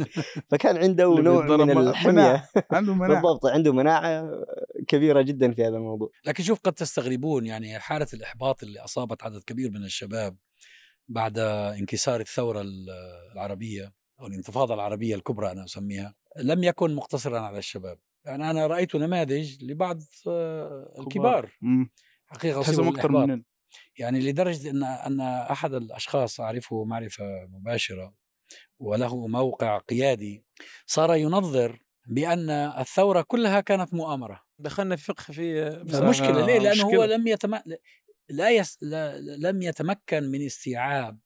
فكان 0.50 0.76
عنده 0.76 1.04
نوع 1.22 1.56
من 1.56 1.70
الحمية. 1.78 2.12
مناعة. 2.12 2.48
عنده 2.70 2.94
مناعة. 2.94 3.08
بالضبط 3.22 3.46
عنده 3.46 3.72
مناعة 3.72 4.30
كبيرة 4.88 5.22
جدا 5.22 5.52
في 5.52 5.62
هذا 5.66 5.76
الموضوع. 5.76 6.10
لكن 6.26 6.42
شوف 6.44 6.60
قد 6.60 6.72
تستغربون 6.72 7.46
يعني 7.46 7.78
حالة 7.78 8.06
الإحباط 8.14 8.62
اللي 8.62 8.80
أصابت 8.80 9.22
عدد 9.22 9.42
كبير 9.46 9.70
من 9.70 9.84
الشباب 9.84 10.36
بعد 11.08 11.38
انكسار 11.38 12.20
الثورة 12.20 12.60
ال- 12.60 12.90
العربية 13.32 13.92
أو 14.20 14.26
الانتفاضة 14.26 14.74
العربية 14.74 15.14
الكبرى 15.14 15.52
أنا 15.52 15.64
أسميها 15.64 16.14
لم 16.38 16.64
يكن 16.64 16.94
مقتصرا 16.94 17.38
على 17.40 17.58
الشباب. 17.58 17.98
يعني 18.24 18.50
أنا 18.50 18.66
رأيت 18.66 18.96
نماذج 18.96 19.64
لبعض 19.64 19.98
آه، 20.28 20.94
الكبار. 20.98 21.50
حقيقة 22.26 22.62
تحسهم 22.62 22.90
بالإحباط. 22.90 23.10
مننا. 23.28 23.42
يعني 23.98 24.20
لدرجة 24.20 24.70
أن 24.70 24.82
أن 24.82 25.20
أحد 25.20 25.74
الأشخاص 25.74 26.40
أعرفه 26.40 26.84
معرفة 26.84 27.24
مباشرة 27.48 28.14
وله 28.78 29.26
موقع 29.26 29.78
قيادي 29.78 30.44
صار 30.86 31.14
ينظر 31.14 31.82
بأن 32.06 32.50
الثورة 32.50 33.22
كلها 33.22 33.60
كانت 33.60 33.94
مؤامرة 33.94 34.42
دخلنا 34.58 34.96
في 34.96 35.04
فقه 35.04 35.24
في 35.24 36.00
مشكلة 36.08 36.46
ليه؟ 36.46 36.58
لأنه 36.58 36.82
هو 36.82 36.88
مشكلة. 36.88 37.06
لم 37.06 37.26
يتم 37.26 37.58
لا, 38.28 38.50
يس... 38.50 38.78
لا 38.82 39.18
لم 39.18 39.62
يتمكن 39.62 40.22
من 40.24 40.46
استيعاب 40.46 41.18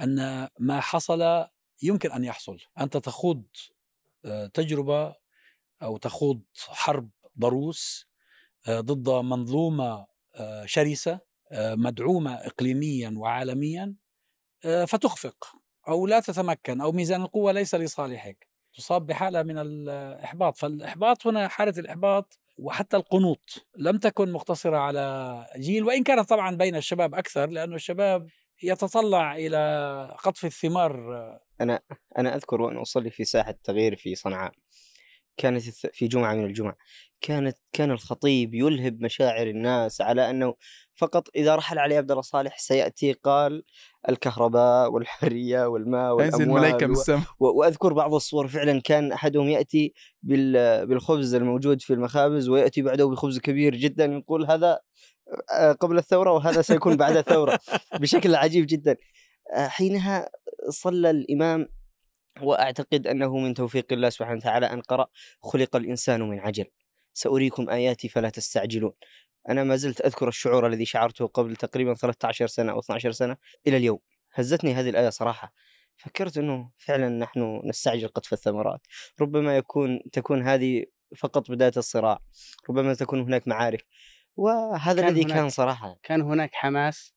أن 0.00 0.48
ما 0.58 0.80
حصل 0.80 1.46
يمكن 1.82 2.12
أن 2.12 2.24
يحصل، 2.24 2.58
أنت 2.80 2.96
تخوض 2.96 3.44
آه، 4.24 4.46
تجربة 4.46 5.14
أو 5.82 5.96
تخوض 5.96 6.42
حرب 6.68 7.10
ضروس 7.38 8.06
آه، 8.68 8.80
ضد 8.80 9.08
منظومة 9.10 10.06
آه، 10.34 10.66
شرسة 10.66 11.20
مدعومة 11.52 12.34
اقليميا 12.34 13.14
وعالميا 13.16 13.94
آه، 14.64 14.84
فتخفق 14.84 15.56
أو 15.88 16.06
لا 16.06 16.20
تتمكن 16.20 16.80
أو 16.80 16.92
ميزان 16.92 17.22
القوة 17.22 17.52
ليس 17.52 17.74
لصالحك. 17.74 18.48
تصاب 18.74 19.06
بحالة 19.06 19.42
من 19.42 19.58
الإحباط. 19.58 20.56
فالإحباط 20.56 21.26
هنا 21.26 21.48
حالة 21.48 21.74
الإحباط 21.78 22.38
وحتى 22.58 22.96
القنوط 22.96 23.66
لم 23.76 23.98
تكن 23.98 24.32
مقتصرة 24.32 24.76
على 24.76 25.46
جيل 25.56 25.84
وإن 25.84 26.02
كانت 26.02 26.28
طبعا 26.28 26.56
بين 26.56 26.76
الشباب 26.76 27.14
أكثر 27.14 27.46
لأنه 27.46 27.74
الشباب 27.74 28.28
يتطلع 28.62 29.36
إلى 29.36 30.16
قطف 30.24 30.44
الثمار. 30.44 31.16
آه، 31.16 31.40
أنا 32.18 32.36
أذكر 32.36 32.62
وأنا 32.62 32.82
أصلي 32.82 33.10
في 33.10 33.24
ساحة 33.24 33.54
تغيير 33.64 33.96
في 33.96 34.14
صنعاء. 34.14 34.52
كانت 35.36 35.62
في 35.92 36.08
جمعة 36.08 36.34
من 36.34 36.44
الجمع 36.44 36.74
كانت 37.20 37.56
كان 37.72 37.90
الخطيب 37.90 38.54
يلهب 38.54 39.00
مشاعر 39.00 39.46
الناس 39.46 40.00
على 40.00 40.30
أنه 40.30 40.54
فقط 40.94 41.28
إذا 41.36 41.54
رحل 41.54 41.78
علي 41.78 41.96
عبد 41.96 42.10
الله 42.10 42.22
صالح 42.22 42.58
سيأتي 42.58 43.12
قال 43.12 43.62
الكهرباء 44.08 44.90
والحرية 44.92 45.66
والماء 45.66 46.14
والأموال 46.44 46.62
و- 46.90 46.94
و- 47.40 47.58
وأذكر 47.58 47.92
بعض 47.92 48.14
الصور 48.14 48.48
فعلا 48.48 48.80
كان 48.80 49.12
أحدهم 49.12 49.48
يأتي 49.48 49.92
بال- 50.22 50.86
بالخبز 50.86 51.34
الموجود 51.34 51.82
في 51.82 51.92
المخابز 51.92 52.48
ويأتي 52.48 52.82
بعده 52.82 53.04
بخبز 53.08 53.38
كبير 53.38 53.74
جدا 53.76 54.04
يقول 54.04 54.46
هذا 54.50 54.80
آه، 55.52 55.72
قبل 55.72 55.98
الثورة 55.98 56.32
وهذا 56.32 56.62
سيكون 56.62 56.96
بعد 56.96 57.16
الثورة. 57.16 57.58
بشكل 58.00 58.34
عجيب 58.34 58.66
جدا. 58.68 58.96
آه، 59.56 59.66
حينها 59.68 60.30
صلى 60.68 61.10
الإمام 61.10 61.68
وأعتقد 62.42 63.06
أنه 63.06 63.38
من 63.38 63.54
توفيق 63.54 63.92
الله 63.92 64.08
سبحانه 64.10 64.36
وتعالى 64.36 64.66
أن 64.66 64.80
قرأ 64.80 65.06
خلق 65.42 65.76
الإنسان 65.76 66.22
من 66.22 66.38
عجل. 66.40 66.64
سأريكم 67.12 67.70
آياتي 67.70 68.08
فلا 68.08 68.28
تستعجلون. 68.30 68.92
أنا 69.48 69.64
ما 69.64 69.76
زلت 69.76 70.00
أذكر 70.00 70.28
الشعور 70.28 70.66
الذي 70.66 70.84
شعرته 70.84 71.26
قبل 71.26 71.56
تقريبا 71.56 71.94
13 71.94 72.46
سنة 72.46 72.72
أو 72.72 72.78
12 72.80 73.12
سنة 73.12 73.36
إلى 73.66 73.76
اليوم. 73.76 73.98
هزتني 74.34 74.74
هذه 74.74 74.90
الآية 74.90 75.08
صراحة. 75.10 75.54
فكرت 75.96 76.38
إنه 76.38 76.70
فعلا 76.78 77.08
نحن 77.08 77.60
نستعجل 77.64 78.08
قطف 78.08 78.32
الثمرات. 78.32 78.80
ربما 79.20 79.56
يكون 79.56 80.00
تكون 80.12 80.42
هذه 80.42 80.84
فقط 81.16 81.50
بداية 81.50 81.72
الصراع. 81.76 82.18
ربما 82.70 82.94
تكون 82.94 83.20
هناك 83.20 83.48
معارك 83.48 83.86
وهذا 84.36 85.02
كان 85.02 85.10
الذي 85.10 85.22
هناك- 85.24 85.34
كان 85.36 85.48
صراحة. 85.48 85.98
كان 86.02 86.20
هناك 86.20 86.54
حماس 86.54 87.14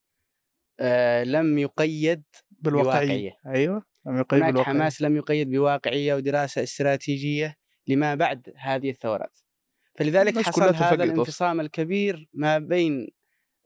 آه، 0.79 1.23
لم 1.23 1.57
يقيد 1.57 2.23
بالواقعية. 2.51 3.37
بواقعية. 3.45 3.81
لم 4.05 4.17
يقيد 4.17 4.43
هناك 4.43 4.57
حماس 4.65 5.01
لم 5.01 5.15
يقيد 5.17 5.49
بواقعية 5.49 6.15
ودراسة 6.15 6.63
استراتيجية 6.63 7.55
لما 7.87 8.15
بعد 8.15 8.53
هذه 8.57 8.89
الثورات 8.89 9.39
فلذلك 9.95 10.39
حصل 10.41 10.75
هذا. 10.75 11.03
الانفصام 11.03 11.59
الكبير 11.61 12.29
ما 12.33 12.57
بين 12.57 13.07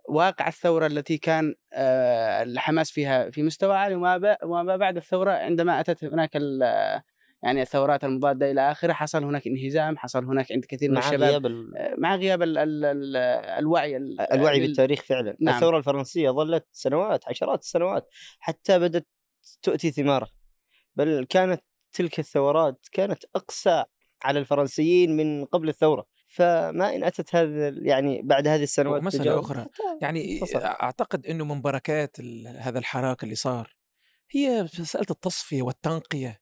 واقع 0.09 0.47
الثورة 0.47 0.85
التي 0.87 1.17
كان 1.17 1.55
آه، 1.73 2.43
الحماس 2.43 2.91
فيها 2.91 3.29
في 3.29 3.43
مستوى 3.43 3.75
عالي 3.77 3.95
وما 4.43 4.75
بعد 4.77 4.97
الثورة 4.97 5.31
عندما 5.31 5.79
أتت 5.79 6.03
هناك 6.03 6.29
ال- 6.35 7.01
يعني 7.43 7.61
الثورات 7.61 8.03
المضادة 8.03 8.51
إلى 8.51 8.71
آخره 8.71 8.93
حصل 8.93 9.23
هناك 9.23 9.47
انهزام 9.47 9.97
حصل 9.97 10.25
هناك 10.25 10.51
عند 10.51 10.65
كثير 10.65 10.89
من 10.89 10.95
مع 10.95 11.01
الشباب 11.01 11.21
غياب 11.29 11.45
ال- 11.45 11.77
آه، 11.77 11.95
مع 11.97 12.15
غياب 12.15 12.41
ال 12.43 12.57
ال 12.57 12.85
ال 12.85 13.15
الوعي 13.59 13.97
ال- 13.97 14.21
الوعي 14.33 14.59
لل- 14.59 14.67
بالتاريخ 14.67 15.01
فعلا 15.03 15.37
نعم. 15.41 15.55
الثورة 15.55 15.77
الفرنسية 15.77 16.29
ظلت 16.29 16.65
سنوات 16.71 17.27
عشرات 17.27 17.61
السنوات 17.61 18.07
حتى 18.39 18.79
بدأت 18.79 19.07
تؤتي 19.61 19.91
ثمارها 19.91 20.31
بل 20.95 21.25
كانت 21.29 21.63
تلك 21.91 22.19
الثورات 22.19 22.87
كانت 22.91 23.23
أقسى 23.35 23.83
على 24.23 24.39
الفرنسيين 24.39 25.17
من 25.17 25.45
قبل 25.45 25.69
الثورة. 25.69 26.05
فما 26.27 26.95
إن 26.95 27.03
أتت 27.03 27.35
هذا 27.35 27.69
يعني 27.69 28.21
بعد 28.21 28.47
هذه 28.47 28.63
السنوات 28.63 29.15
أخرى، 29.15 29.61
حتى 29.61 29.97
يعني 30.01 30.39
انفصل. 30.41 30.59
أعتقد 30.59 31.25
إنه 31.25 31.45
من 31.45 31.61
بركات 31.61 32.17
هذا 32.57 32.79
الحراك 32.79 33.23
اللي 33.23 33.35
صار 33.35 33.75
هي 34.31 34.63
مسألة 34.63 35.05
التصفية 35.09 35.61
والتنقية 35.61 36.41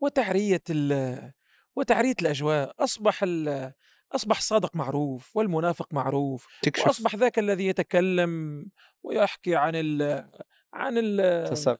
وتعريه 0.00 0.62
ال- 0.70 1.32
وتعريه 1.76 2.14
الأجواء. 2.22 2.74
أصبح 2.78 3.22
ال- 3.22 3.72
أصبح 4.12 4.36
الصادق 4.36 4.76
معروف 4.76 5.36
والمنافق 5.36 5.94
معروف. 5.94 6.46
تكشف. 6.62 6.86
وأصبح 6.86 7.14
ذاك 7.14 7.38
الذي 7.38 7.66
يتكلم 7.66 8.64
ويحكي 9.02 9.56
عن 9.56 9.72
ال 9.74 10.02
عن 10.74 10.98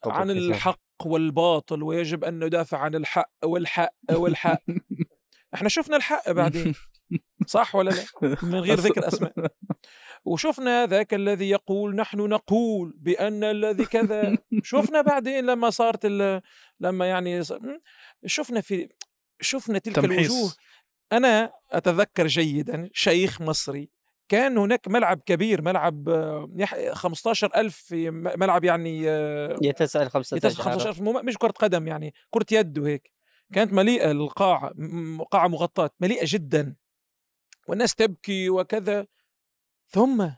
عن. 0.07 0.31
الحق 0.31 0.81
والباطل 1.05 1.83
ويجب 1.83 2.25
أن 2.25 2.45
ندافع 2.45 2.79
عن 2.79 2.95
الحق 2.95 3.31
والحق 3.45 3.95
والحق. 4.11 4.63
إحنا 5.55 5.69
شفنا 5.69 5.97
الحق 5.97 6.31
بعدين 6.31 6.75
صح 7.47 7.75
ولا 7.75 7.91
لا؟ 7.91 8.05
من 8.43 8.55
غير 8.55 8.79
ذكر 8.79 9.09
أسماء. 9.09 9.33
وشفنا 10.25 10.87
ذاك 10.87 11.15
الذي 11.15 11.51
يقول 11.51 11.95
نحن 11.95 12.19
نقول 12.19 12.95
بأن 12.97 13.45
الذي 13.45 13.85
كذا. 13.85 14.39
شفنا 14.63 15.01
بعدين 15.01 15.47
لما 15.47 15.71
صارت 15.71 16.07
لما 16.81 17.07
يعني? 17.09 17.43
شفنا 18.27 18.61
في 18.61 18.89
شفنا 19.41 19.79
تلك 19.79 19.99
الوجوه. 19.99 20.17
تمحيص. 20.17 20.57
أنا 21.13 21.53
أتذكر 21.71 22.27
جيدا 22.27 22.91
شيخ 22.93 23.41
مصري 23.41 23.94
كان 24.29 24.59
هناك 24.59 24.89
ملعب 24.89 25.21
كبير 25.27 25.63
ملعب 25.63 26.09
آه، 26.09 26.51
يح- 26.57 26.93
15000 26.93 27.77
في 27.77 28.11
ملعب 28.11 28.65
يعني 28.65 29.03
يتسع 29.63 30.09
15 30.09 30.37
يتسع 30.37 30.63
15000 30.63 31.01
مو- 31.01 31.23
مش 31.23 31.39
كرة 31.39 31.51
قدم 31.51 31.89
يعني 31.89 32.15
كرة 32.31 32.47
يد 32.53 32.79
وهيك. 32.79 33.13
كانت 33.53 33.73
مليئة 33.73 34.11
القاعة 34.11 34.73
م- 34.75 35.23
قاعة 35.23 35.49
مغطاة 35.49 35.91
مليئة 36.01 36.25
جدا. 36.29 36.77
والناس 37.69 37.95
تبكي 37.95 38.51
وكذا. 38.51 39.07
ثم 39.89 40.31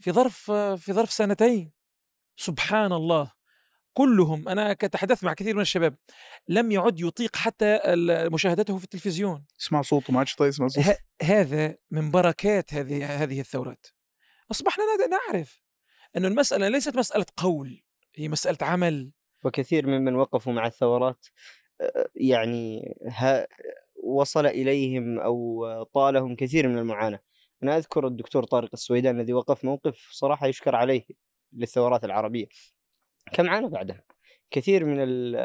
في 0.00 0.12
ظرف 0.12 0.50
في 0.50 0.92
ظرف 0.92 1.12
سنتين 1.12 1.72
سبحان 2.36 2.92
الله 2.92 3.32
كلهم 3.92 4.48
أنا 4.48 4.72
تحدثت 4.72 5.24
مع 5.24 5.34
كثير 5.34 5.54
من 5.54 5.60
الشباب 5.60 5.96
لم 6.48 6.72
يعد 6.72 7.00
يطيق 7.00 7.36
حتى 7.36 7.80
مشاهدته 8.32 8.78
في 8.78 8.84
التلفزيون. 8.84 9.46
اسمع 9.60 9.82
صوته 9.82 10.12
ما 10.12 10.18
عادش 10.18 10.34
طايق 10.34 10.48
يسمع 10.48 10.68
صوته. 10.68 10.96
هذا 11.22 11.76
من 11.90 12.10
بركات 12.10 12.74
هذه 12.74 13.22
هذه 13.22 13.40
الثورات. 13.40 13.86
أصبحنا 14.50 14.84
نعرف 15.10 15.62
انه 16.16 16.28
المسألة 16.28 16.68
ليست 16.68 16.96
مسألة 16.96 17.26
قول 17.36 17.82
هي 18.14 18.28
مسألة 18.28 18.58
عمل. 18.62 19.12
وكثير 19.44 19.86
ممن 19.86 20.14
وقفوا 20.14 20.52
مع 20.52 20.66
الثورات 20.66 21.26
يعني 22.14 22.94
ها 23.08 23.46
وصل 24.04 24.46
إليهم 24.46 25.20
أو 25.20 25.64
طالهم 25.94 26.36
كثير 26.36 26.68
من 26.68 26.78
المعاناة. 26.78 27.20
أنا 27.62 27.76
أذكر 27.76 28.06
الدكتور 28.06 28.44
طارق 28.44 28.70
السويدان 28.72 29.20
الذي 29.20 29.32
وقف 29.32 29.64
موقف 29.64 30.08
صراحة 30.10 30.46
يشكر 30.46 30.76
عليه 30.76 31.04
للثورات 31.52 32.04
العربية. 32.04 32.46
كم 33.32 33.50
عانى 33.50 33.68
بعدها؟ 33.68 34.04
كثير 34.50 34.84
من 34.84 35.02
ال- 35.02 35.36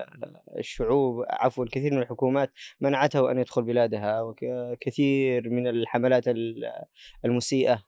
الشعوب 0.57 1.25
عفوا 1.29 1.63
الكثير 1.63 1.93
من 1.93 2.01
الحكومات 2.01 2.51
منعته 2.79 3.31
أن 3.31 3.37
يدخل 3.39 3.63
بلادها 3.63 4.21
وكثير 4.21 5.49
من 5.49 5.67
الحملات 5.67 6.27
ال- 6.27 6.71
المسيئة 7.25 7.83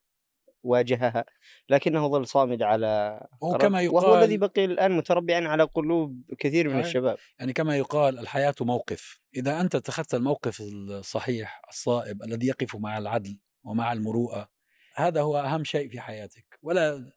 واجهها 0.64 1.26
لكنه 1.70 2.08
ظل 2.08 2.28
صامد 2.28 2.62
على 2.62 3.20
هو 3.44 3.50
قرار- 3.52 3.62
كما 3.62 3.90
وهو 3.90 4.18
الذي 4.18 4.34
يقال 4.36 4.50
بقي 4.50 4.66
الآن 4.66 4.92
متربعا 4.92 5.48
على 5.48 5.64
قلوب 5.64 6.22
كثير 6.40 6.70
من. 6.70 6.80
الشباب. 6.80 7.18
يعني 7.40 7.54
كما 7.54 7.78
يقال 7.78 8.20
الحياة 8.20 8.56
موقف. 8.62 9.20
إذا 9.36 9.62
أنت 9.62 9.76
اتخذت 9.76 10.14
الموقف 10.14 10.62
الصحيح 10.62 11.62
الصائب 11.70 12.24
الذي 12.24 12.48
يقف 12.48 12.76
مع 12.76 12.98
العدل 12.98 13.40
ومع 13.64 13.94
المروءة 13.94 14.50
هذا 14.96 15.22
هو 15.22 15.38
أهم 15.38 15.64
شيء 15.64 15.90
في 15.90 16.00
حياتك. 16.00 16.60
ولا 16.62 17.12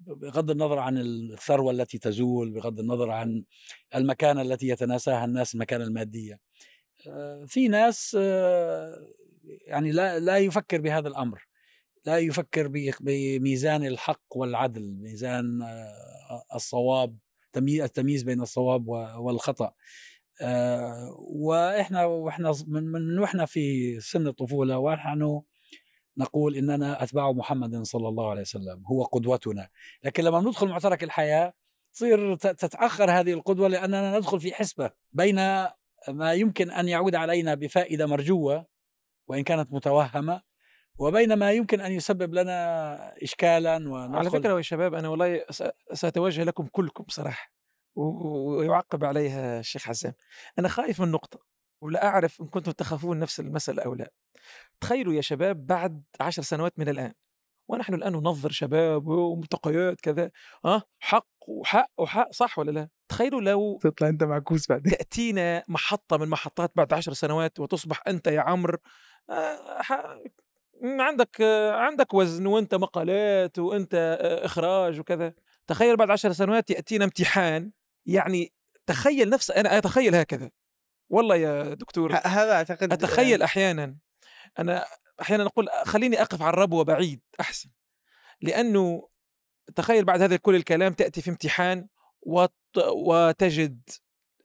بغض 0.00 0.50
النظر 0.50 0.78
عن 0.78 0.98
الثروة 0.98 1.72
التي 1.72 1.98
تزول 1.98 2.50
بغض 2.50 2.80
النظر 2.80 3.10
عن 3.10 3.44
المكانة 3.94 4.42
التي 4.42 4.68
يتناساها 4.68 5.24
الناس 5.24 5.54
المكانة 5.54 5.84
المادية 5.84 6.40
آه، 7.06 7.44
في 7.44 7.68
ناس 7.68 8.16
آه، 8.20 8.96
يعني 9.66 9.92
لا 9.92 10.18
لا 10.18 10.38
يفكر 10.38 10.80
بهذا 10.80 11.08
الأمر. 11.08 11.46
لا 12.06 12.18
يفكر 12.18 12.68
بميزان 13.00 13.86
الحق 13.86 14.22
والعدل 14.30 14.96
ميزان 15.00 15.62
آه، 15.62 16.44
الصواب 16.54 17.16
تمييز 17.52 17.80
التمييز 17.82 18.22
بين 18.22 18.40
الصواب 18.40 18.88
والخطأ. 19.18 19.72
وإحنا 21.18 22.04
وإحنا 22.04 22.54
من 22.66 22.84
من 22.84 23.18
وإحنا 23.18 23.46
في 23.46 24.00
سن 24.00 24.26
الطفولة 24.26 24.78
ونحن 24.78 25.42
نقول 26.16 26.56
اننا 26.56 27.02
اتباع 27.02 27.32
محمد 27.32 27.82
صلى 27.82 28.08
الله 28.08 28.30
عليه 28.30 28.40
وسلم 28.40 28.82
هو 28.86 29.04
قدوتنا. 29.04 29.68
لكن 30.04 30.24
لما 30.24 30.40
ندخل 30.40 30.68
معترك 30.68 31.02
الحياة 31.04 31.52
تصير 31.92 32.34
تتأخر 32.36 33.10
هذه 33.10 33.32
القدوة 33.32 33.68
لأننا 33.68 34.18
ندخل 34.18 34.40
في 34.40 34.54
حسبة 34.54 34.90
بين 35.12 35.36
ما 36.08 36.32
يمكن 36.32 36.70
أن 36.70 36.88
يعود 36.88 37.14
علينا 37.14 37.54
بفائدة 37.54 38.06
مرجوة 38.06 38.66
وإن 39.26 39.42
كانت 39.42 39.72
متوهمة 39.72 40.42
وبين 40.98 41.32
ما 41.34 41.52
يمكن 41.52 41.80
أن 41.80 41.92
يسبب 41.92 42.34
لنا 42.34 43.22
اشكالا 43.22 43.74
وندخل 43.76 44.16
على 44.18 44.30
فكرة 44.30 44.56
يا 44.56 44.62
شباب 44.62 44.94
أنا 44.94 45.08
والله 45.08 45.44
سأتوجه 45.92 46.44
لكم 46.44 46.66
كلكم 46.66 47.04
و- 47.94 48.56
ويعقب 48.58 49.04
عليها 49.04 49.60
الشيخ 49.60 49.82
حسام 49.82 50.12
أنا 50.58 50.68
خايف 50.68 51.00
من 51.00 51.10
نقطة. 51.10 51.49
ولا 51.82 52.06
أعرف 52.06 52.40
إن 52.40 52.46
كنتم 52.46 52.72
تخافون 52.72 53.18
نفس 53.18 53.40
المساله 53.40 53.82
أو 53.82 53.94
لا. 53.94 54.10
تخيلوا 54.80 55.12
يا 55.14 55.20
شباب 55.20 55.66
بعد 55.66 56.02
عشر 56.20 56.42
سنوات 56.42 56.78
من 56.78 56.88
الآن 56.88 57.12
ونحن 57.68 57.94
الآن 57.94 58.12
ننظر 58.12 58.50
شباب 58.50 59.06
وملتقيات 59.08 60.00
كذا 60.00 60.30
آه 60.64 60.82
حق 60.98 61.26
وحق 61.48 61.90
وحق 61.98 62.32
صح 62.32 62.58
ولا 62.58 62.70
لا؟ 62.70 62.88
تخيلوا 63.08 63.40
لو 63.40 63.78
تطلع 63.82 64.08
أنت 64.08 64.24
معكوس 64.24 64.68
بعدين. 64.68 64.92
تأتينا 64.92 65.62
محطة 65.68 66.16
من 66.16 66.28
محطات 66.28 66.72
بعد 66.74 66.92
عشر 66.92 67.12
سنوات 67.12 67.60
وتصبح 67.60 68.02
أنت 68.08 68.26
يا 68.26 68.40
عمرو 68.40 68.78
ح- 69.80 70.18
عندك 70.84 71.40
عندك 71.72 72.14
وزن 72.14 72.46
وأنت 72.46 72.74
مقالات 72.74 73.58
وأنت 73.58 73.94
آه، 74.20 74.46
إخراج 74.46 75.00
وكذا. 75.00 75.34
تخيل 75.66 75.96
بعد 75.96 76.10
عشر 76.10 76.32
سنوات 76.32 76.70
يأتينا 76.70 77.04
امتحان 77.04 77.70
يعني 78.06 78.52
تخيل 78.86 79.30
نفس 79.30 79.50
أنا 79.50 79.78
أتخيل 79.78 80.14
هكذا. 80.14 80.50
والله 81.10 81.36
يا 81.36 81.74
دكتور 81.74 82.12
هذا 82.24 82.52
أعتقد 82.52 82.92
أتخيل 82.92 83.42
أحيانا 83.42 83.96
أنا 84.58 84.84
أحيانا 85.20 85.46
أقول 85.46 85.68
خليني 85.84 86.22
أقف 86.22 86.42
على 86.42 86.50
الربوة 86.54 86.84
بعيد 86.84 87.20
أحسن. 87.40 87.70
لأنه 88.40 89.08
تخيل 89.76 90.04
بعد 90.04 90.22
هذا 90.22 90.36
كل 90.36 90.54
الكلام 90.54 90.92
تأتي 90.92 91.22
في 91.22 91.30
امتحان 91.30 91.86
وت... 92.22 92.52
وتجد 92.94 93.80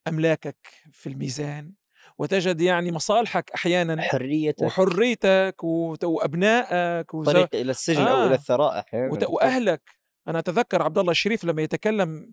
أملاكك 0.07 0.67
في 0.91 1.09
الميزان 1.09 1.71
وتجد 2.17 2.61
يعني 2.61 2.91
مصالحك 2.91 3.51
أحيانا 3.51 4.01
حريتك. 4.01 4.61
وحريتك 4.61 5.55
وت- 5.63 6.03
وأبنائك 6.03 7.13
وز... 7.13 7.25
طريق 7.25 7.49
إلى 7.55 7.71
السجن 7.71 8.01
أو 8.01 8.15
آه. 8.23 8.27
إلى 8.27 8.35
الثراء 8.35 8.79
أحيانا. 8.79 9.11
وت... 9.13 9.23
وأهلك. 9.23 9.81
أنا 10.27 10.39
أتذكر 10.39 10.81
عبد 10.81 10.97
الله 10.97 11.11
الشريف 11.11 11.43
لما 11.43 11.61
يتكلم 11.61 12.31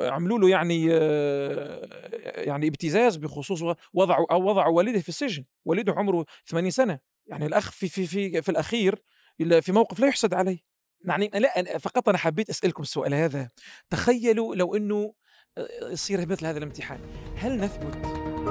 عملوا 0.00 0.38
له 0.38 0.48
يعني 0.48 0.88
آه، 0.92 1.88
يعني 2.36 2.68
ابتزاز 2.68 3.16
بخصوص 3.16 3.76
وضعوا 3.94 4.32
أو 4.32 4.48
وضعوا 4.48 4.76
والده 4.76 5.00
في 5.00 5.08
السجن. 5.08 5.44
والده 5.64 5.92
عمره 5.92 6.24
80 6.46 6.70
سنة. 6.70 6.98
يعني 7.26 7.46
الأخ 7.46 7.70
في 7.70 7.88
في 7.88 8.06
في, 8.06 8.42
في 8.42 8.48
الأخير 8.48 9.02
في 9.60 9.72
موقف 9.72 10.00
لا 10.00 10.06
يحسد 10.06 10.34
عليه. 10.34 10.58
يعني 11.04 11.30
لا 11.34 11.78
فقط 11.78 12.08
أنا 12.08 12.18
حبيت 12.18 12.50
أسألكم 12.50 12.82
السؤال 12.82 13.14
هذا. 13.14 13.50
تخيلوا 13.90 14.54
لو 14.54 14.76
أنه 14.76 15.14
آه، 15.58 15.68
يصير 15.92 16.28
مثل 16.28 16.46
هذا 16.46 16.58
الامتحان. 16.58 17.00
هل 17.36 17.60
نثبت؟ 17.60 18.43